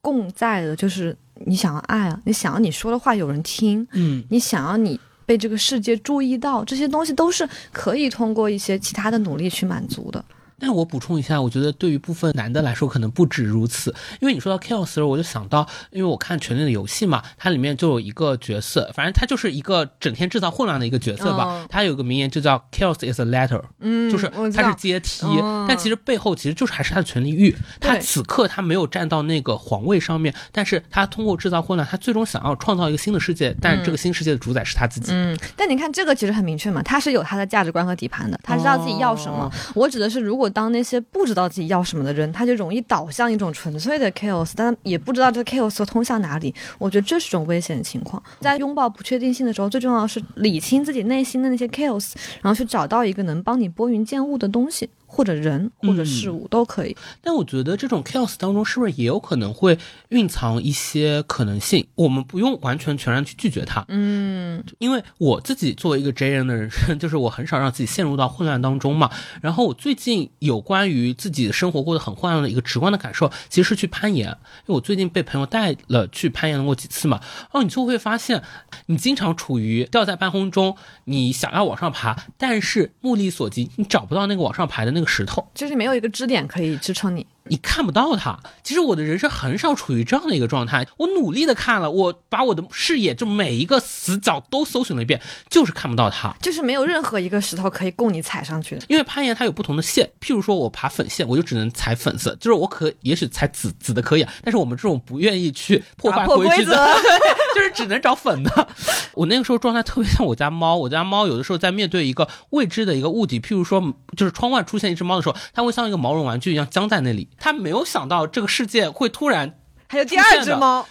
[0.00, 4.24] 共在的，就是你想要爱啊，你想要你说的话有人听，嗯。
[4.30, 10.24] 你想要你被这个世界注意到，这些东西都是可以通过一些其他的努力去满足的。
[10.64, 13.92] 但我补充一下，我觉得对于部分男的来说，可能不止如此。
[14.20, 21.44] 因为你说到 chaos 的时候，我就想到，因为我看《权力的游戏》嘛，它里面就有一个角色，反正他就是一个整天制造混乱的一个角色吧。
[21.46, 27.52] 哦他有个名言就叫 “chaos is a letter”，嗯就是它是阶梯，哦但其实背后其实就是还是他的权力欲。
[27.80, 35.10] 他此刻他没有站到那个皇位上面，但是他通过制造混乱，他最终想要创造一个新的世界，但是这个新世界的主宰是他自己。
[35.12, 39.44] 嗯，但你看这个其实很明确嘛，他是有他的价值观和底盘的，他知道自己要什么。
[39.44, 46.54] 哦我指的是，如果当那些不知道自己要什么的人，他就容易导向一种纯粹的 chaos，但也不知道这个 chaos 通向哪里。
[46.78, 48.22] 我觉得这是种危险的情况。
[48.40, 56.96] 在拥抱不确定性的时候，最重要的是理清自己内心的那些 chaos，然后去找到一个能帮你拨云见雾的东西，或者人或者事物都可以。
[57.20, 61.86] 但我觉得这种 chaos 当中是不是也有可能会蕴藏一些可能性？
[61.94, 69.10] 我们不用完全全然去拒绝它，嗯因为我自己作为一个 J 人的人生， 就是我很少让自己陷入到混乱当中嘛。
[69.42, 74.28] 然后我最近有关于自己的生活过得很混乱的一个直观的感受，其实是去攀岩。
[74.28, 78.42] 因为我最近被朋友带了去攀岩过几次嘛，然后你就会发现，
[78.86, 85.46] 你经常处于吊在半空中，你想要往上爬，但是目力所及，你找不到那个往上爬的那个石头。
[85.54, 87.26] 就是没有一个支点可以支撑你。
[87.44, 88.38] 你看不到它。
[88.62, 90.86] 其实我的人生很少处于这样的一个状态。
[90.96, 95.20] 我努力的看了，我把我的视野就每一个死角都搜寻了一遍，
[95.50, 96.34] 就是看不到它。
[96.40, 98.82] 就是没有任何一个石头可以供你踩上去的。
[98.88, 106.88] 因为攀岩它有不同的线，譬如说我爬粉线，我就只能踩粉色，就是我可也许踩紫紫的可以啊，但是我们这种不愿意去破坏规矩的，
[107.54, 108.68] 就是只能找粉的。
[109.14, 119.58] 我那个时候状态特别像我家猫，我家猫有的时候在面对一个未知的一个物体，譬如说就是窗外出现一只猫的时候，它会像一个毛绒玩具一样僵在那里，它没有想到这个世界会突然
[119.88, 120.86] 还有第二只猫，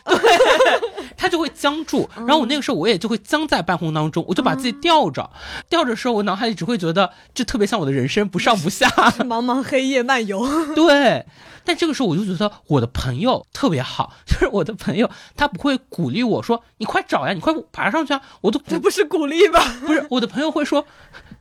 [1.17, 2.07] 他就会僵住。
[2.15, 5.29] 然后我那个时候我也就会僵在半空当中，我就把自己吊着，
[5.69, 8.87] 吊着的时候，我脑海里只会觉得这特别像我的人生不上不下。
[9.25, 10.47] 茫茫黑夜漫游。
[10.75, 11.25] 对，
[11.65, 19.59] 但这个时候我就觉得我的朋友特别好，就是我的朋友他不会鼓励我说你快找呀，你快爬上去啊，我都这不是鼓励吧？
[19.83, 20.85] 不是我的朋友会说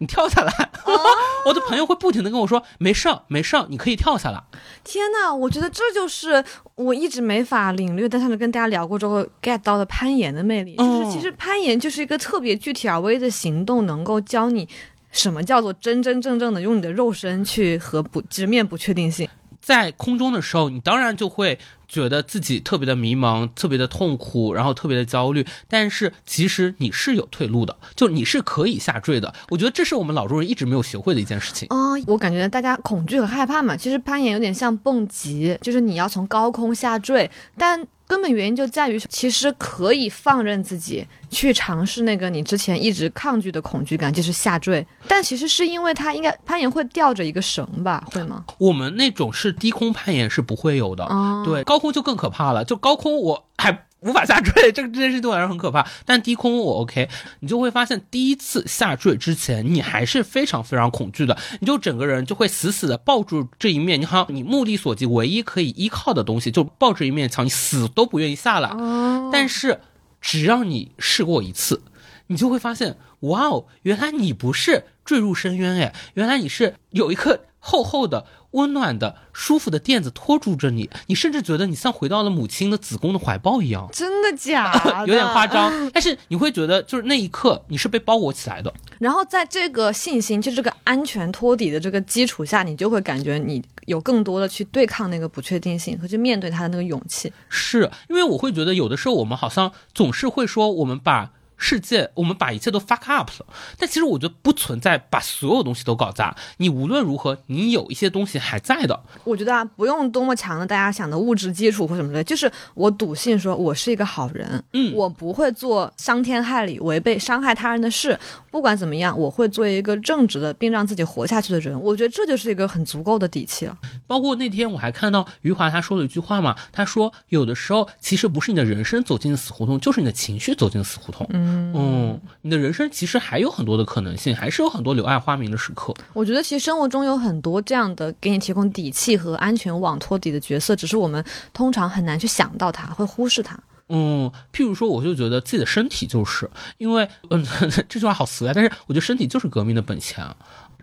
[0.01, 0.71] 你跳下来，
[1.47, 4.43] 我的朋友会不停的跟我说没事儿没事儿，你可以跳下来。
[4.83, 6.43] 天呐，我觉得这就是
[6.75, 10.75] 我一直没法领略，但是跟大家聊过之后 get 到的攀岩的魅力。
[10.77, 14.67] 就是哦其实攀岩就是一个特别具体而微的行动，能够教你
[15.13, 19.29] 什么叫做真真正正的用你的肉身去和不直面不确定性。
[19.61, 25.47] 在空中的时候，你当然就会觉得自己特别的迷茫、特别的痛苦，然后特别的焦虑。
[25.69, 29.35] 但是其实你是有退路的，就你是可以下坠的。
[29.51, 31.69] 我觉得这是我们老中人一直没有学会的一件事情。
[31.71, 44.85] 哦，我感觉大家恐惧和害怕嘛，其实攀岩有点像蹦极，就是你要从高空下坠，但根本原因就在于，其实可以放任自己去尝试那个你之前一直抗拒的恐惧感，就是下坠。
[45.07, 48.45] 但其实是因为它应该攀岩会吊着一个绳吧，会吗？
[48.59, 52.65] 我们那种是低空攀岩是不会有的，哦对，高空就更可怕了。
[52.65, 55.87] 就高空我还无法下坠， 这个这件事对我来说很可怕。
[56.05, 57.09] 但低空我 OK，
[57.41, 68.71] 你就会发现第一次下坠之前，你还是非常非常恐惧的，你就整个人就会死死的抱住这一面，你好像你目力所及唯一可以依靠的东西，就抱着一面墙，你死都不愿意下来。
[68.71, 69.81] 哦，但是
[70.21, 71.83] 只要你试过一次，
[72.29, 83.89] 你就会发现，哇哦，原来你不是坠入深渊哎，原来你是有一颗厚厚的、温暖的、舒服的垫子托住着你，你甚至觉得你像回到了母亲的子宫的怀抱一样。
[83.93, 85.01] 真的假的？
[85.07, 85.47] 有点夸。
[85.47, 88.73] 张， 但是你会觉得，就是那一刻你是被包裹起来的。
[89.01, 97.33] 然后在这个信心，就这个安全托底的这个基础下，你就会感觉你有更多的去对抗那个不确定性和去面对它的那个勇气。
[97.49, 101.33] 是因为我会觉得，有的时候我们好像总是会说，我们把
[101.63, 103.47] 世界，我们把一切都 fuck up 了。
[103.79, 106.35] 但其实我觉得不存在把所有东西都搞砸。
[106.57, 108.99] 你无论如何，你有一些东西还在的。
[109.25, 118.19] 我觉得啊，不用多么强的大家想的物质基础或什么的，就是我笃信说我是一个好人，嗯我不会做伤天害理、违背伤害他人的事。
[118.51, 121.79] 不管怎么样，我会做一个正直的并让自己活下去的人。
[121.81, 123.77] 我觉得这就是一个很足够的底气了。
[124.11, 131.25] 包括那天我还看到余华他说了一句话嘛，他说有的时候其实不是你的人生走进死胡同，就是你的情绪走进死胡同。
[131.33, 135.95] 嗯你的人生其实还有很多的可能性，还是有很多柳暗花明的时刻。
[136.13, 143.57] 我觉得其实生活中有很多这样的给你提供底气和安全网托底的角色，只是我们通常很难去想到它，会忽视它。
[143.91, 147.47] 嗯，譬如说，我就觉得自己的身体就是因为，嗯，
[147.89, 150.27] 这句话好俗呀，但是我觉得身体就是革命的本钱。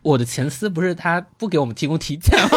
[0.04, 2.50] 我的前司不是他不给我们提供体检吗？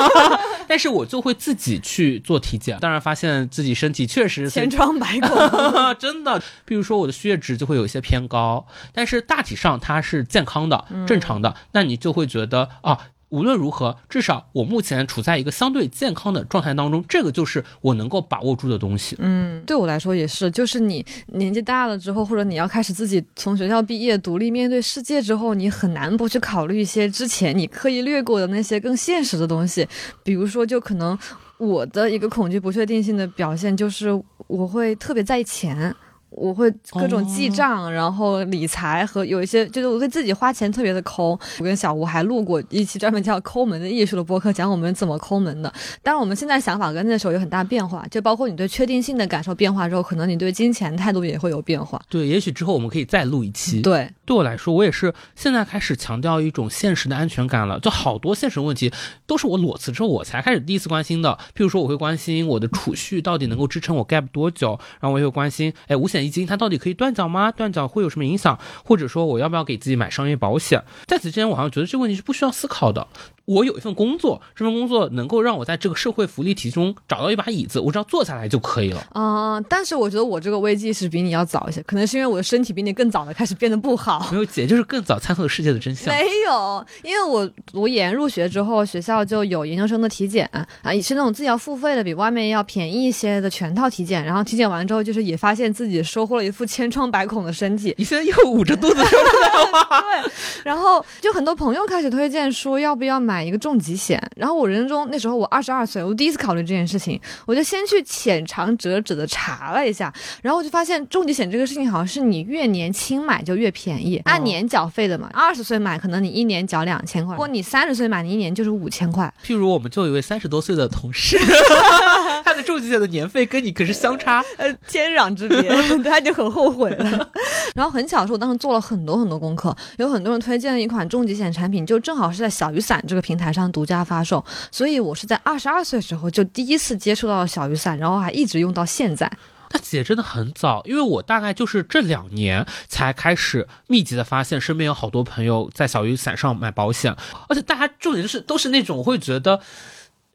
[0.71, 5.37] 但是我就会自己去做体检，当然发现自己身体确实是千疮百孔。
[5.99, 13.09] 真的，比如说我的血脂就会有一些偏高，但是大体上它是健康的、正常的，那你就会觉得啊。
[13.31, 19.17] 无论如何，至少我目前处在一个相对健康的状态当中，这个就是我能够把握住的东西。
[19.19, 29.89] 嗯，对我来说也是，就是你年纪大了之后，或者你要开始自己从学校毕业、独立面对世界之后，你很难不去考虑一些之前你刻意略过的那些更现实的东西，
[30.23, 31.19] 比如说，就可能
[31.59, 34.09] 我的一个恐惧不确定性的表现就是
[34.49, 35.95] 我会特别在意钱。
[36.31, 41.39] 我会各种记账，然后理财和有一些就是我对自己花钱特别的抠。
[41.59, 45.73] 我跟小吴还录过一期专门叫“抠门的艺术”的播客，讲我们怎么抠门的。
[46.03, 52.01] 当然，我们现在想法跟那时候有很大变化，就包括你对确定性的感受变化之后，可能你对金钱态度也会有变化。
[52.09, 53.83] 对，也许之后我们可以再录一期。
[53.83, 57.79] 对，对我来说，我也是现在开始强调一种现实的安全感了。
[57.81, 58.93] 就好多现实问题
[59.27, 61.37] 都是我裸辞之后我才开始第一次关心的。
[61.55, 67.51] 譬如说，我会关心我的储蓄到底能够支撑我 gap 多久，然后我也会关心，哎，五险一金它到底可以断缴吗？
[67.51, 68.59] 断缴会有什么影响？
[68.85, 70.83] 或者说，我要不要给自己买商业保险？
[71.07, 73.07] 在此之前，我好像觉得这个问题是不需要思考的。
[73.47, 79.05] 我有一份工作，这份工作能够让我在这个社会福利体系中找到一把椅子，我只要坐下来就可以了。
[79.15, 84.25] 嗯、但是我觉得我这个危机是比你要早一些，可能是因为我的身体比你更早的开始变得不好。
[84.31, 86.15] 没有姐，就是更早参透了世界的真相。
[86.15, 90.49] 没有，因为我读研入学之后，学校就有研究生的体检
[90.83, 94.25] 啊，也是那种自己要付费的，比外面要便宜一些的全套体检。
[94.25, 97.95] 然后体检完之后，就是也发现自己收获了一副千疮百孔的身体。
[97.97, 100.31] 你现在又捂着肚子说这个话， 对，
[100.65, 104.21] 然后就很多朋友开始推荐说要不要买一个重疾险。
[104.35, 115.31] 然后我人生中那时候我二十二岁，我第一次考虑这件事情，我就先去浅尝辄止的查了一下，然后我就发现重疾险这个事情好像是你越年轻买就越便宜，按年缴费的嘛。
[115.33, 119.33] 二十岁买可能你一年缴两千块，如果你三十岁买，你一年就是五千块。
[119.45, 121.39] 譬如我们就有一位三十多岁的同事，
[122.45, 124.45] 他的重疾险的年费跟你可是相差。
[124.57, 125.63] 呃，天壤之别，
[126.03, 127.31] 他就很后悔了。
[127.75, 139.31] 然后很巧的是，我当时做了很多很多功课，有很多人推荐了一款重疾险产品，就正好是在小雨伞这个平台上独家发售，所以我是在二十二岁的时候就第一次接触到了小雨伞，然后还一直用到现在。
[139.73, 147.15] 那姐真的很早，因为我大概就是这两年才开始密集的发现身边有好多朋友在小雨伞上买保险，
[147.49, 149.61] 而且大家重点就是都是那种会觉得。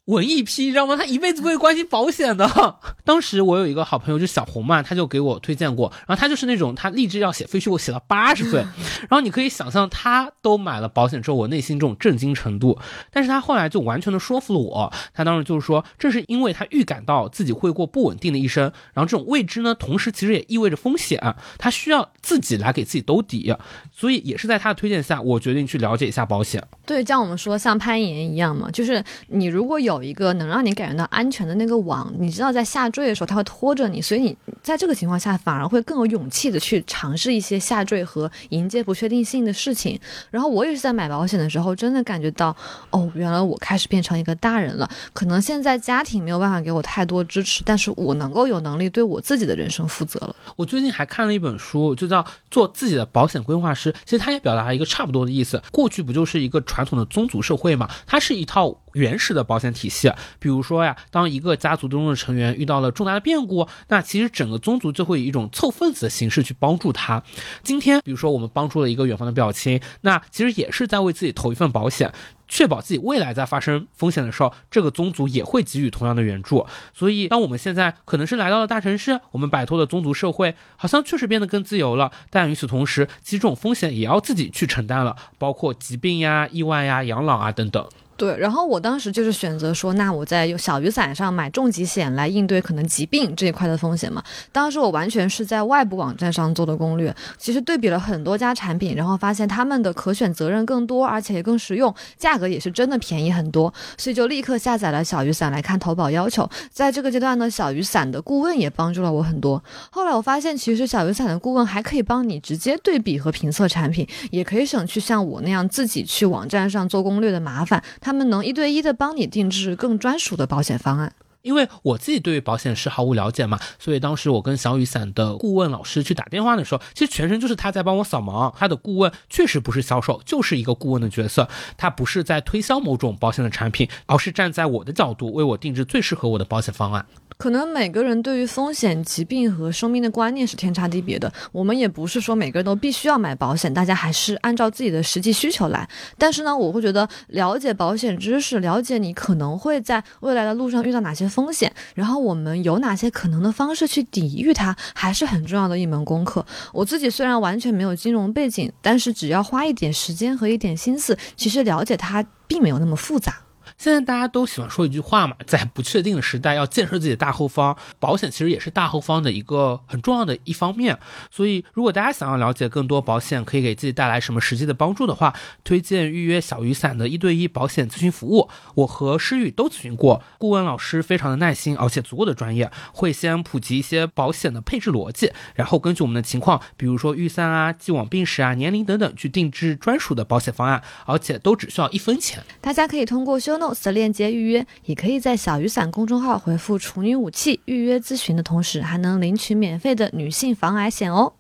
[0.06, 0.96] 文艺批，你知道吗？
[0.96, 2.48] 他一辈子不会关心保险的。
[3.04, 5.92] 当时我有一个好朋友，就小红嘛，他就给我推荐过。
[6.08, 8.60] 然后他就是那种他立志要写废墟，我写到八十岁。
[9.10, 12.78] 然后你可以想象，他都买了保险之后，我内心这种震惊程度。
[13.12, 14.94] 但是他后来就完全的说服了我。
[15.14, 18.72] 他当时就是说，这是因为他预感到自己会过不稳定的一生。
[18.94, 21.36] 然后这种未知呢，同时其实也意味着风险。
[21.58, 23.56] 他需要自己来给自己兜底。
[23.92, 26.64] 所以也是在他的推荐下，我决定去了解一下保险。
[26.86, 40.00] 对，像我们说像攀岩一样嘛，就是你如果有有一个能让你感觉到安全的那个网，你知道在下坠的时候它会拖着你，所以你在这个情况下反而会更有勇气的去尝试一些下坠和迎接不确定性的事情。
[40.32, 42.56] 然后我也是在买保险的时候，真的感觉到，
[42.90, 44.90] 哦，原来我开始变成一个大人了。
[45.14, 50.36] 可能现在家庭没有办法给我太多支持，但是我能够有能力对我自己的人生负责了。
[50.56, 55.62] 我最近还看了一本书，就叫《做自己的保险规划师》，其实它也表达了一个差不多的意思。
[55.72, 57.90] 过去不就是一个传统的宗族社会嘛？
[58.06, 60.12] 它是一套原始的保险体体系。
[60.40, 67.22] 比如说呀，当一个家族中的成员遇到了重大的变故，那其实整个宗族就会以一种凑份子的形式去帮助他。
[67.62, 72.12] 今天，比如说我们帮助了一个远方的表亲，那其实也是在为自己投一份保险。
[72.48, 76.68] 确保自己未来在发生风险的时候，这个宗族也会给予同样的援助。
[76.94, 82.12] 所以，当我们现在可能是来到了大城市，我们摆脱了宗族社会，好像确实变得更自由了。
[82.30, 87.84] 但与此同时，其实这种风险也要自己去承担了，包括疾病呀、意外呀、养老啊等等。
[88.18, 94.24] 对，然后我当时就是选择说，那我在小雨伞上买重疾险来应对可能疾病这一块的风险嘛。
[94.54, 106.50] 当时我完全是在外部网站上做的攻略，其实对比了很多家产品，然后发现他们的可选责任更多，而且也更实用，价格也是真的便宜很多，所以就立刻下载了小雨伞来看投保要求。
[106.72, 109.62] 在这个阶段呢，小雨伞的顾问也帮助了我很多。
[109.90, 117.84] 后来我发现，其实小雨伞的顾问还可以帮你直接对比和评测产品，也可以省去像我那样自己去网站上做攻略的麻烦。
[118.06, 121.12] 他们能一对一的帮你定制更专属的保险方案。
[121.42, 128.54] 因为我自己对于保险是毫无了解嘛，所以当时我跟小雨伞的顾问老师去打电话的时候，其实全程就是他在帮我扫盲。
[128.56, 137.04] 他的顾问确实不是销售，就是一个顾问的角色，他不是在推销某种保险的产品，而是站在我的角度为我定制最适合我的保险方案。
[137.38, 141.32] 可能每个人对于风险、疾病和生命的观念是天差地别的。
[141.52, 145.88] 我们也不是说每个人都必须要买保险，大家还是按照自己的实际需求来。
[146.18, 156.46] 但是呢，我会觉得了解保险知识，了解你可能会在未来的路上遇到哪些风险，然后我们有哪些可能的方式去抵御它，还是很重要的一门功课。
[156.72, 163.45] 我自己虽然完全没有金融背景，但是只要花一点时间和一点心思，其实了解它并没有那么复杂。
[163.86, 167.78] 现在大家都喜欢说一句话嘛，在不确定的时代，要建设自己的大后方。
[168.00, 170.98] 保险其实也是大后方的一个很重要的一方面。
[171.30, 178.50] 所以，如果大家想要了解更多保险可以给自己带来什么实际的帮助的话，推荐预约小雨伞的一对一保险咨询服务。
[178.74, 192.42] 我和诗雨都咨询过，顾问老师非常的耐心，而且足够的专业，会先普及一些保险的配置逻辑，然后根据我们的情况，比如说预算啊、既往病史啊、年龄等等，去定制专属的保险方案，而且都只需要一分钱。
[192.60, 201.34] 大家可以通过修 notes 的链接预约，也可以在小雨伞公众号回复“处女武器”预约咨询的同时，还能领取免费的女性防癌险哦。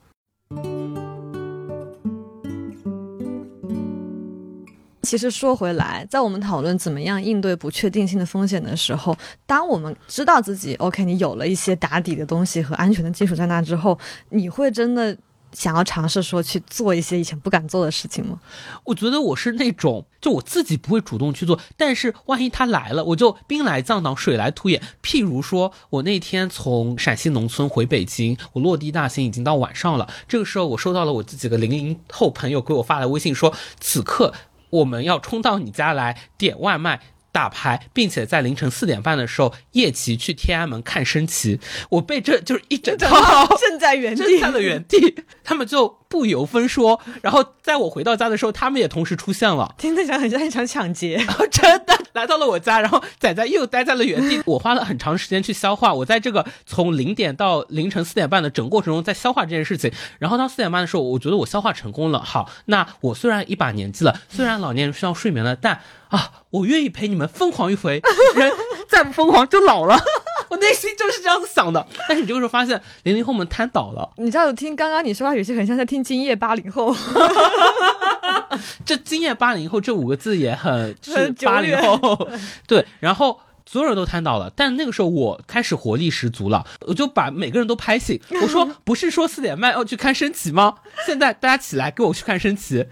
[5.01, 9.15] 其实说回来，在我们讨论怎么样应对不确定性的风险的时候，
[9.45, 13.97] 当我们知道自己 OK，你有了一些打底的东西和安全的基础在那之后，
[14.29, 15.17] 你会真的。
[15.55, 18.39] 想要尝试说去做一些以前不敢做的事情吗？
[18.83, 24.81] 我觉得我是那种，就我自己不会主动去做，但是万一他来了，我就兵来将挡，水来土掩。
[25.01, 30.07] 譬如说，我那天从陕西农村回北京，我落地大兴已经到晚上了。
[30.27, 34.33] 这个时候，我收到了我自己的零零后朋友给我发来微信，说此刻
[34.69, 36.99] 我们要冲到你家来点外卖。
[37.35, 41.59] 打牌，并且在凌晨四点半的时候夜骑去天安门看升旗，
[41.89, 45.13] 我被这就是一整套正在原地， 在原地，
[45.43, 46.99] 他们就不由分说。
[47.21, 54.41] 然后在我回到家的时候，他们也同时出现了， 听着讲很像一场抢劫， 真的来到了我家，然后仔仔又待在了原地。
[54.47, 59.91] 我花了很长时间去消化，我在这个从零点到凌晨四点半的整个过程中在消化这件事情。
[60.19, 62.21] 然后到四点半的时候，我觉得我消化成功了。
[62.21, 65.81] 好，那我虽然一把年纪了，虽然老年人需要睡眠了，但。
[66.09, 67.99] 啊，我愿意陪你们疯狂一回，
[68.35, 68.53] 人
[68.87, 69.97] 再不疯狂就老了。
[70.49, 71.85] 我内心就是这样子想的。
[72.07, 76.95] 但是你这个时候发现零零后们瘫倒了，你知道，听刚刚你说话语气很像在听 今夜八零后。
[78.85, 82.29] 这今夜八零后这五个字也很是八零后，
[82.67, 82.85] 对。
[82.99, 88.19] 然后所有人都瘫倒了，但那个时候我开始活力十足了，我就把每个人都拍醒。
[88.41, 90.75] 我说，不是说四点半要去看升旗吗？
[91.05, 92.85] 现在大家起来跟我去看升旗。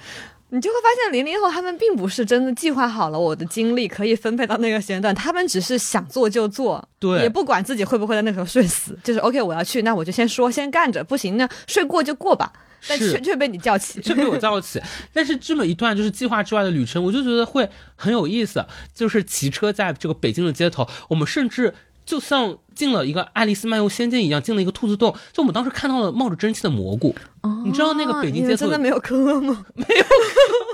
[0.53, 12.53] 你就会发现，零零后他们并不是真的计划好了我的精力可以分配到那个时间段，他们只是想做就做，对，也不管自己会不会在那时候睡死，就是 OK，我要去，那我就先说，先干着，不行呢，睡过就过吧。
[12.87, 14.79] 但却却被你叫起，却被我叫起。
[15.11, 21.73] 但是这么一段就是计划之外的旅程，我就觉得会很有意思，就是骑车在这个北京的街头，我们甚至
[22.05, 22.59] 就像。
[22.75, 25.13] 进了一个爱丽丝漫游仙境一样，进了一个兔子洞。
[25.31, 27.15] 就我们当时看到了冒着蒸汽的蘑菇。
[27.41, 29.65] 哦，你知道那个北京街头真的没有坑吗？
[29.75, 30.05] 没有，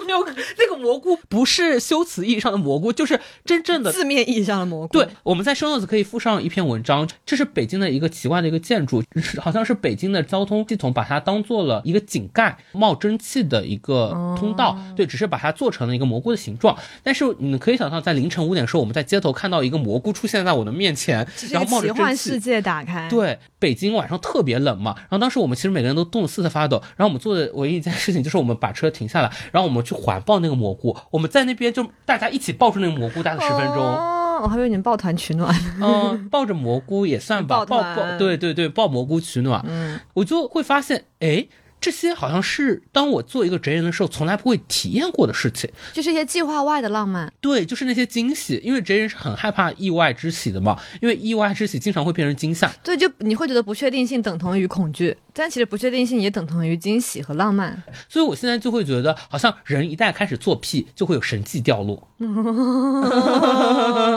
[0.05, 0.19] 没有。
[0.57, 4.93] 那个蘑菇不是修辞意义上的蘑菇，就是真正的字面意义上的蘑菇。
[4.93, 7.09] 对，我们在生柚子可以附上一篇文章。
[7.25, 9.03] 这是北京的一个奇怪的一个建筑，
[9.39, 14.77] 好像是北京的交通系统把它当做了一个井盖，冒蒸汽的一个通道。
[14.95, 16.77] 对，只是把它做成了一个蘑菇的形状。
[17.01, 21.88] 但是你可以想象，在凌晨五点的时候，我们在街头看到一个蘑菇出现在我的面前，然后冒着。
[21.93, 41.47] 奇幻世界打开，对，北京晚上特别冷嘛，然后当时我们其实每个人都冻得瑟瑟发抖，然后我们做的唯一一件事情就是我们把车停下来，然后我们去环抱那个蘑菇，我们在那边就大家一起抱住那个蘑菇待了十分钟，哦，我还以为你们抱团取暖，嗯，抱着蘑菇也算吧，抱抱，对对对，抱蘑菇取暖，嗯，我就会发现，哎。
[41.81, 45.69] 这些好像是当我做一个职人的时候，从来不会体验过的事情。
[45.93, 47.31] 就是一些计划外的浪漫。
[47.39, 52.69] 对，就是那些惊喜，因为职人是很害怕意外之喜的嘛，因为意外之喜经常会变成惊吓。
[52.83, 57.81] 对，就你会觉得不确定性等同于恐惧，但其实不确定性也等同于惊喜和浪漫。
[58.07, 62.07] 所以我现在就会觉得，好像人一旦开始做屁，就会有神迹掉落。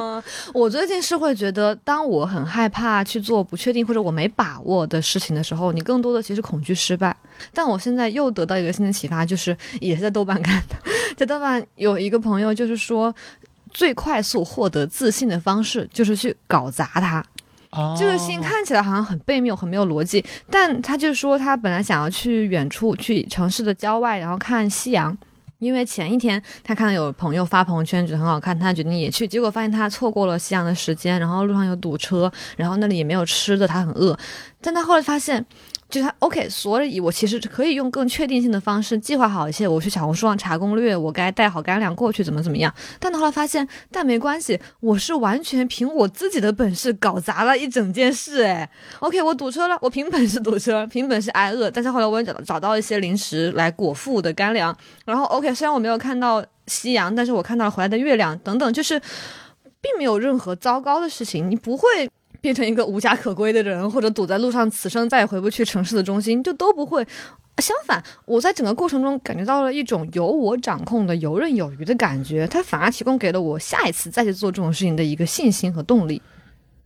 [0.54, 7.16] 我最近是会觉得，当我很害怕去做不确定或者我没把握的事情的时候，你更多的其实恐惧失败。
[7.52, 10.76] 但我现在又得到一个新的启发，就是也是在豆瓣看的，
[11.16, 13.14] 在豆瓣有一个朋友就是说，
[13.72, 17.24] 最快速获得自信的方式就是去搞砸它。
[17.70, 25.16] 哦这个信看起来好像很悖谬，很没有逻辑，但他就说他本来想要去远处，去城市的郊外，然后看夕阳。
[25.62, 34.18] 因为前一天他看到有朋友发朋友圈，觉得很好看，他决定也去，结果发现他错过了夕阳的时间，然后路上有堵车，然后那里也没有吃的，他很饿。
[34.60, 35.46] 但他后来发现，
[35.92, 39.68] 就是他 OK，所以我其实可以用更确定性的方式计划好一些。
[39.68, 42.72] 我去小红书上查攻略，我该带好干粮过去，怎么怎么样。
[42.98, 48.42] 但后来发现，但没关系，我是完全凭我自己的本事搞砸了一整件事。
[48.42, 48.66] 哎
[49.00, 51.70] ，OK，我堵车了，我凭本事堵车， 凭本事挨饿。
[51.70, 54.74] 但是后来我也找找到一些零食来果腹的干粮。
[55.04, 58.98] 然后 OK，虽然我没有看到夕阳，但是我看到了回来的月亮等等，就是
[59.82, 62.08] 并没有任何糟糕的事情，你不会。
[62.42, 67.06] 变成一个无家可归的人，或者堵在路上，此生再也回不去城市的中心，就都不会。
[67.58, 76.20] 相反，我在整个过程中感觉到了一种由我掌控的游刃有余的感觉，它反而提供给了我下一次再去做这种事情的一个信心和动力。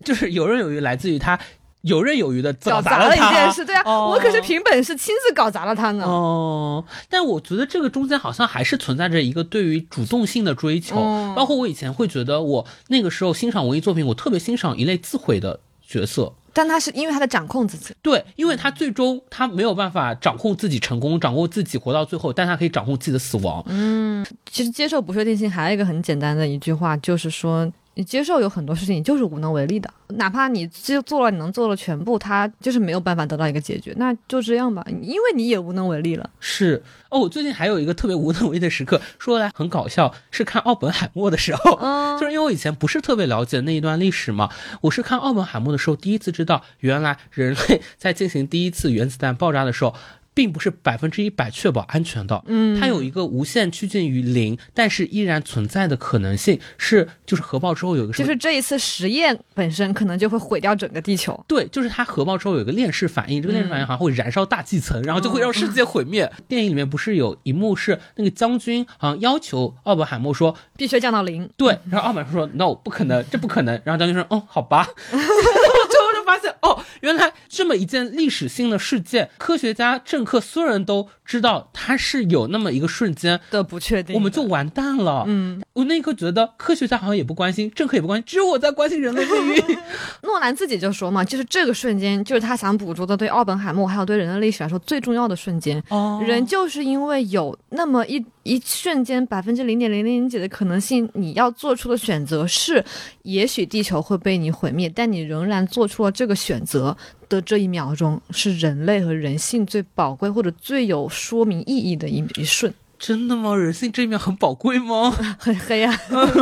[0.05, 1.39] 就是游刃有余，来自于他
[1.87, 6.05] 游刃有余的搞砸了一件事，对啊，哦我可是凭本事亲自搞砸了他呢。
[6.05, 16.33] 哦，但我觉得这个中间好像还是存在着一个对于主动性的追求，嗯包括我以前会觉得我那个时候欣赏文艺作品，我特别欣赏一类自毁的角色。
[16.53, 23.63] 但他是因为他在掌控自己，对，因为他最终他没有办法掌控自己成功，掌控自己活到最后，但他可以掌控自己的死亡。
[23.67, 36.29] 嗯其实接受不确定性还有一个很简单的一句话，就是说你接受有很多事情你就是无能为力的，哪怕你就做了你能做的全部，他就是没有办法得到一个解决，那就这样吧，因为你也无能为力了。
[36.39, 44.51] 是哦，我最近还有一个特别无能为力的时刻，说来很搞笑，是看奥本海默的时候， 嗯就是因为我以前不是特别了解那一段历史嘛，
[44.83, 49.95] 我是看奥本海默的时候第一次知道，原来人类 在进行第一次原子弹爆炸的时候。
[50.37, 61.43] 并不是百分之一百确保安全的，嗯，它有一个无限趋近于零，但是依然存在的可能性，是就是核爆之后有一个就是这一次实验本身可能就会毁掉整个地球。
[61.49, 66.31] 对，就是它核爆之后有一个链式反应，这个链式反应好像会燃烧大气层，然后就会让世界毁灭。
[66.47, 71.49] 电影里面不是有一幕是那个将军好像要求奥本海默说，必须降到零。
[71.57, 83.41] 对，然后奥本海默说 no 不可能，这不可能，然后将军说哦好吧， 最后就发现哦原来这么一件历史性的事件，科学家、政客所有人都知道它是有那么一个瞬间。
[83.51, 85.25] 的不确定，我们就完蛋了。
[85.27, 89.79] 嗯，我那一刻觉得科学家好像也不关心，政客也不关心，只有我在关心人类命运。
[90.23, 95.83] 诺兰自己就说嘛，就是这个瞬间，就是他想捕捉的对奥本海默还有对人类历史来说最重要的瞬间。
[95.89, 102.85] 哦人就是因为有那么一一瞬间百分之零点零零零几的可能性，你要做出的选择是，
[103.23, 106.86] 也许地球会被你毁灭，但你仍然做出了这个选择
[107.29, 112.75] 的这一秒钟，是人类和人性最宝贵或者最有说明意义的一一瞬。
[112.99, 113.55] 真的吗？
[113.55, 115.11] 人性这一面很宝贵吗？
[115.39, 115.99] 很黑暗，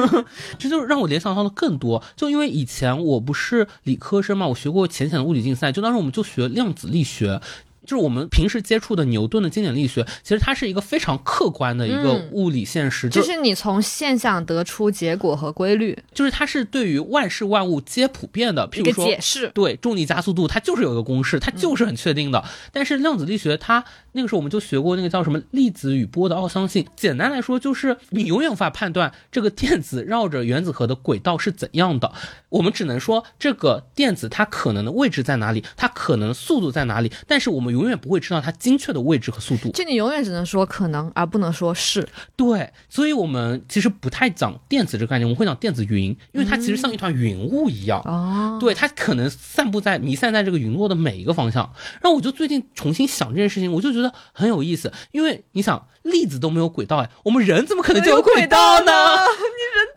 [0.57, 2.03] 这就让我联想到了更多。
[2.15, 7.41] 就因为以前我不是理科生嘛，我学过浅显的物理竞赛，就当时我们就学量子力学。
[7.85, 18.68] 就是我们平时接触的牛顿的经典力学，其实它是一个非常客观的一个嗯物理现实，就就是你从现象得出结果和规律就是它是对于万事万物皆普遍的。
[18.68, 19.51] 譬如说，解释。
[19.55, 22.43] 对重力加速度，它就是有一个公式，它就是很确定的。
[22.72, 26.87] 但是量子力学它那个时候我们就学过那个叫什么粒子与波的奥相性。
[26.97, 32.12] 简单来说，就是你永远无法判断这个电子绕着原子核的轨道是怎样的。
[32.49, 39.70] 我们只能说这个电子它可能的位置在哪里，它可能速度在哪里，但是我们永远不会知道它精确的位置和速度。
[39.72, 42.09] 就你永远只能说可能，而不能说是。
[42.37, 48.01] 对，所以我们其实不太讲电子这个概念，我们会讲电子云，因为它其实像一团云雾一样。
[48.05, 51.64] 哦，对，它可能散布在弥散在这个云落的每一个方向。
[52.01, 58.93] 然后我就最近重新想这件事情，我就觉得很有意思，因为你想粒子都没有轨道，哎，我们人怎么可能就有轨道呢？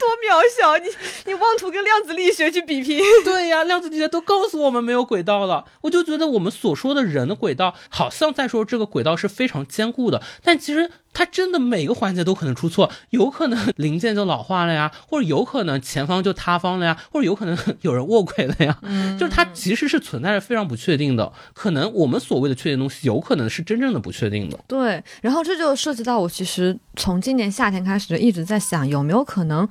[0.07, 0.89] 多渺小，你
[1.25, 3.01] 你妄图跟量子力学去比拼。
[3.25, 24.60] 对呀，量子力学都告诉我们没有轨道了，我就觉得我们所说的人的轨道，好像在说这个轨道是非常坚固的，但其实它真的每个环节都可能出错，有可能零件就老化了呀， 或者有可能前方就塌方了呀， 或者有可能 有人卧轨了呀，嗯，就是它其实是存在着非常不确定的，可能我们所谓的确定东西，有可能是真正的不确定的。
[24.68, 29.68] 对，然后这就涉及到我其实从今年夏天开始就一直在想，有没有可能。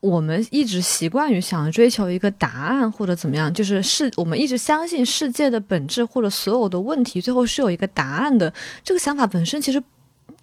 [0.00, 8.52] 我们一直习惯于想追求一个答案或者怎么样，就是世我们一直相信世界的本质或者所有的问题最后是有一个答案的。
[8.84, 9.82] 这个想法本身其实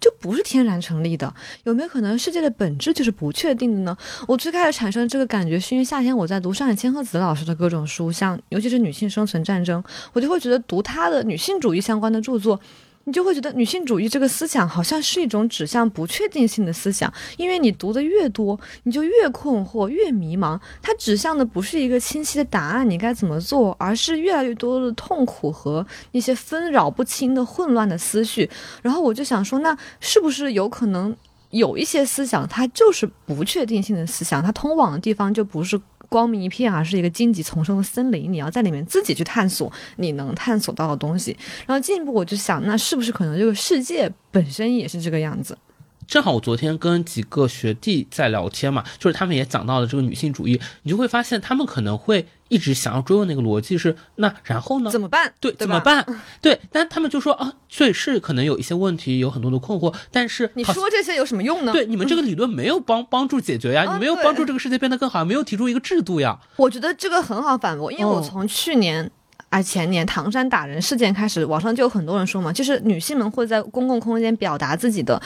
[0.04, 1.32] 就不是天然成立的。
[1.62, 3.96] 有没有可能世界的本质就是不确定的呢？
[4.28, 9.82] 我最开始产生这个感觉是因为夏天我在读上海千鹤子老师的各种书，像尤其是女性生存战争，
[10.12, 12.60] 我就会觉得读她的女性主义相关的著作。
[13.04, 20.58] 你就会觉得女性主义这个思想好像是一种指向不确定性的思想，因为你读的越多，你就越困惑、越迷茫。
[20.80, 28.48] 它指向的不是一个清晰的答案，你该怎么做，而是越来越多的痛苦和一些纷扰不清的混乱的思绪。
[28.82, 31.14] 然后我就想说，那是不是有可能
[31.50, 35.80] 有一些思想，它就是不确定性的思想，它通往的地方就不是。
[36.14, 41.36] 光明一片啊，是一个荆棘丛生的森林，你要在里面自己去探索你能探索到的东西。
[41.66, 45.58] 然后进一步，我就想，那是不是可能这个世界本身也是这个样子？
[46.06, 54.90] 正好我昨天跟几个学弟在聊天嘛，就是他们也讲到了这个女性主义，你就会发现他们可能会一直想要追问那个逻辑是那然后呢？
[54.90, 55.32] 怎么办？
[55.40, 56.04] 对，怎么办？
[56.40, 61.72] 对，但他们就说啊，所以是可能有一些问题，有很多的困惑，但是你说这些有什么用呢？
[61.72, 66.38] 对，你们这个理论没有帮帮助解决呀，你没有帮助这个世界变得更好，没有提出一个制度呀。
[66.56, 69.10] 我觉得这个很好反驳，因为我从去年
[69.48, 75.20] 啊前年唐山打人事件开始，网上就有很多人说嘛，就是女性们会在公共空间表达自己的。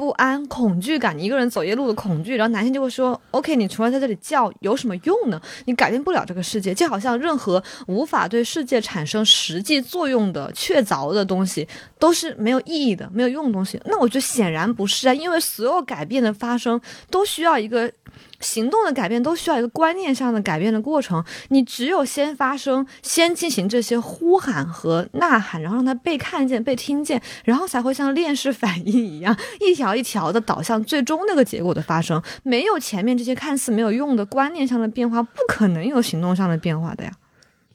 [0.00, 5.38] 不安、恐惧感，你一个人走夜路的恐惧，然后男性就会说：“OK，你除了在这里叫，有什么用呢？
[5.66, 11.68] 你改变不了这个世界，就好像任何无法对世界产生实际作用的确凿的东西，
[11.98, 13.78] 都是没有意义的、没有用的东西。
[13.84, 17.92] 那我觉得显然不是啊，因为所有改变的发生都需要一个。”
[18.40, 32.20] 行动的改变都需要一个观念上的改变的过程，你只有先发声，先进行这些呼喊和呐喊，然后让它被看见、被听见，然后才会像链式反应一样，一条一条的导向最终那个结果的发生。
[32.42, 37.12] 没有前面这些看似没有用的观念上的变化，不可能有行动上的变化的呀。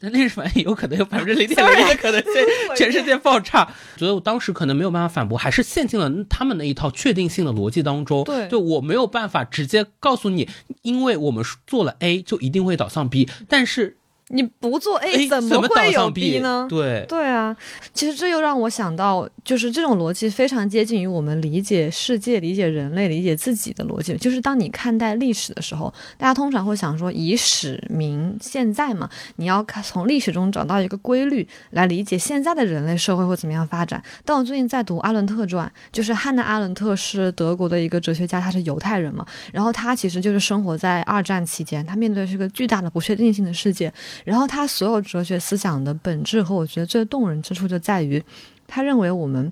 [0.06, 2.32] 那历史反应有可能有百分之零点 零一的可能性，
[2.77, 3.65] 全世界爆炸。
[3.98, 8.23] 觉得我当时可能没有办法反驳，还是陷进了他们那一套确定性的逻辑当中。
[8.23, 10.48] 对，就我没有办法直接告诉你，
[10.84, 13.98] 因为我们做了 A 就一定会导向 B，但是。
[14.30, 16.65] 你不做 A 怎么会有 B 呢？
[16.68, 17.56] 对对啊，
[17.93, 24.18] 其实这又让我想到，就是这种逻辑非常接近于我们理解世界、理解人类、理解自己的逻辑。
[24.18, 34.02] 就是当你看待历史的时候，大家通常会想说以史明现在嘛，你要看从历史中找到一个规律来理解现在的人类社会会怎么样发展。
[34.23, 39.23] 但我最近在读阿伦特传，就是汉娜·阿伦特是德国的一个哲学家，他是犹太人嘛，
[39.53, 43.93] 然后他其实就是生活在二战期间，他面对是个巨大的不确定性的世界。
[44.24, 48.24] 然后他所有哲学思想的本质和我觉得最动人之处就在于，
[48.68, 49.52] 他认为我们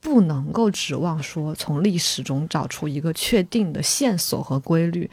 [0.00, 5.08] 不能够指望说从历史中找出一个确定的线索和规律。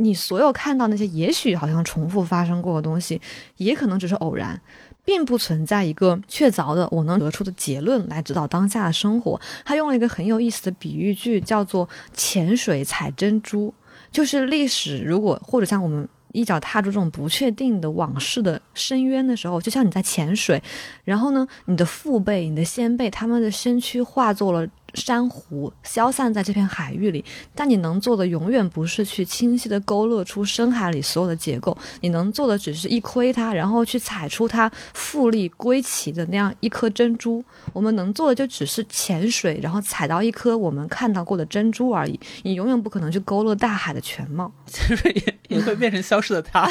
[0.00, 3.20] 你所有看到那些也许好像重复发生过的东西，
[3.56, 4.60] 也可能只是偶然，
[5.04, 9.40] 并不存在一个确凿的我能得出的结论来指导当下的生活。
[9.64, 13.74] 他用了一个很有意思的比喻句，叫做“潜水采珍珠”，
[14.12, 16.08] 就是历史如果或者像我们。
[16.32, 20.62] 一脚踏入这种不确定的往事的深渊的时候，就像你在潜水，
[21.04, 24.68] 然后呢，你的父辈、你的先辈，他们的身躯化作了。
[24.98, 37.42] 珊瑚消散在这片海域里，但你能做的永远不是去清晰的勾勒出深海里所有的结构，你能做的只是一窥它，然后去采出它富丽归齐的那样一颗珍珠。
[37.72, 42.18] 我们能做的就只是潜水，然后采到一颗我们看到过的珍珠而已。
[42.42, 46.68] 你永远不可能去勾勒大海的全貌， 潜水也也会变成消失的它。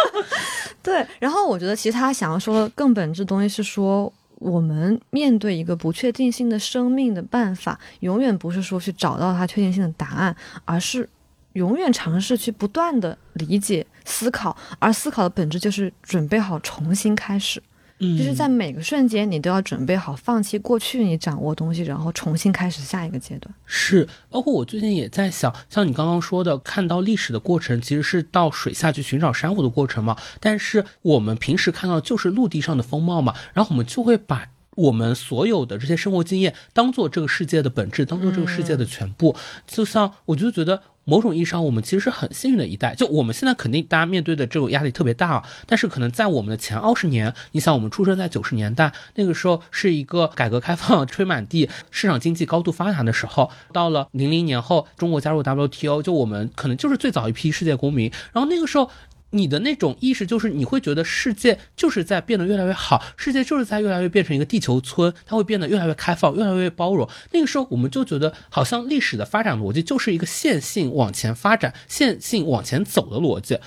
[0.82, 4.12] 对，然后我觉得其实他想要说的更本质东西是说。
[4.40, 10.34] 我们面对一个不确定性的生命的办法，永远不是说去找到它确定性的答案，
[10.64, 11.08] 而是
[11.52, 17.62] 永远尝试去不断的理解、思考，而思考的本质就是准备好重新开始。
[18.00, 23.54] 就是在每个瞬间，你都要准备好放弃过去你掌握东西，然后重新开始下一个阶段。
[23.66, 30.16] 是，包括我最近也在想，像你刚刚说的，看到历史的过程其实是到水下去寻找珊瑚的过程嘛。
[30.40, 39.36] 但是我们平时看到就是陆地上的风貌嘛，然后我们就会把我们所有的这些生活经验当做这个世界的本质，当做这个世界的全部。
[39.66, 40.82] 就像我就觉得。
[41.04, 42.94] 某种意义上，我们其实是很幸运的一代。
[42.94, 53.50] 就我们现在肯定大家面对的这种压力特别大啊，但是可能在我们的前二十年，你想我们出生在九十年代，那个时候是一个改革开放吹满地、市场经济高度发达的时候。
[53.72, 58.12] 到了零零年后，中国加入 WTO，就我们可能就是最早一批世界公民。
[58.32, 58.88] 然后那个时候。
[59.30, 67.08] 你的那种意识就是，你会觉得世界就是在变得越来越好，世界就是在越来越变成一个地球村，它会变得越来越开放，越来越包容。
[67.32, 73.58] 那个时候，我们就觉得好像历史的发展逻辑就是一个线性往前发展、线性往前走的逻辑。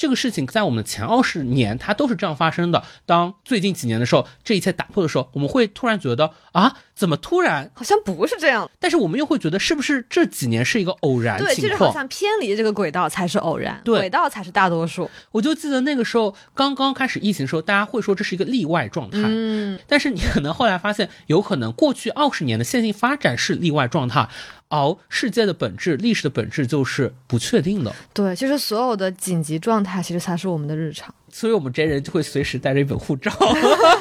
[0.00, 2.82] 这个事情在我们的前二十年，它都是这样发生的。
[3.04, 8.70] 当最近几年的时候，这一切打破的时候，我们会突然觉得啊，怎么突然好像不是这样？
[8.78, 11.54] 但是我们又会觉得，是不是这几年是一个偶然情况？
[11.54, 15.10] 对，就是好像偏离这个轨道才是偶然，轨道才是大多数。
[15.32, 19.18] 我就记得那个时候刚刚开始疫情的时候，大家会说这是一个例外状态。
[19.22, 24.26] 嗯，但是你可能后来发现，有可能过去二十年的线性发展是例外状态。
[24.70, 27.94] 而世界的本质、历史的本质就是不确定的。
[28.14, 31.14] 对，其实所有的紧急状态，其实才是我们的日常。
[31.32, 33.30] 所以，我们这些人就会随时带着一本护照。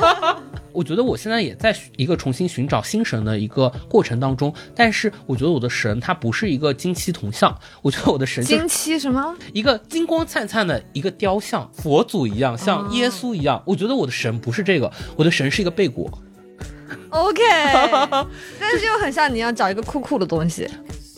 [0.72, 4.54] 我觉得我现在也在一个重新寻找新神的一个过程当中。
[4.76, 7.56] 但是，我觉得我的神它不是一个金漆铜像。
[7.82, 9.36] 我觉得我的神金漆什么？
[9.54, 13.62] 一个金光灿灿的一个雕像，佛祖一样，像耶稣一样。
[13.66, 16.12] 我觉得我的神不是这个，我的神是一个贝果。
[17.10, 17.42] OK，
[18.60, 20.70] 但是又很像你要找一个酷酷的东西。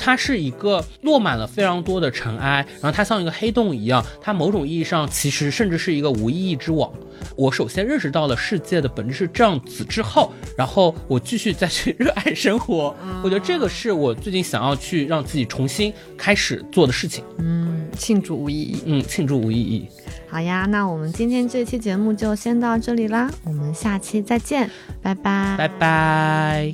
[0.04, 4.04] 它是一个落满了非常多的尘埃，然后它像一个黑洞一样。
[4.20, 6.92] 它某种意义上其实甚至是一个无意义之网。
[7.36, 12.96] 我首先认识到了世界的本质是这样子之后，然后我继续再去热爱生活。
[13.24, 17.24] 我觉得这个是我最近想要去让自己重新开始做的事情。
[17.38, 18.82] 嗯，庆祝无意义。
[18.86, 19.88] 嗯，庆祝无意义。
[20.28, 24.70] 好呀，那我们今天这期节目就先到这里啦，我们下期再见，
[25.02, 26.74] 拜拜，拜拜。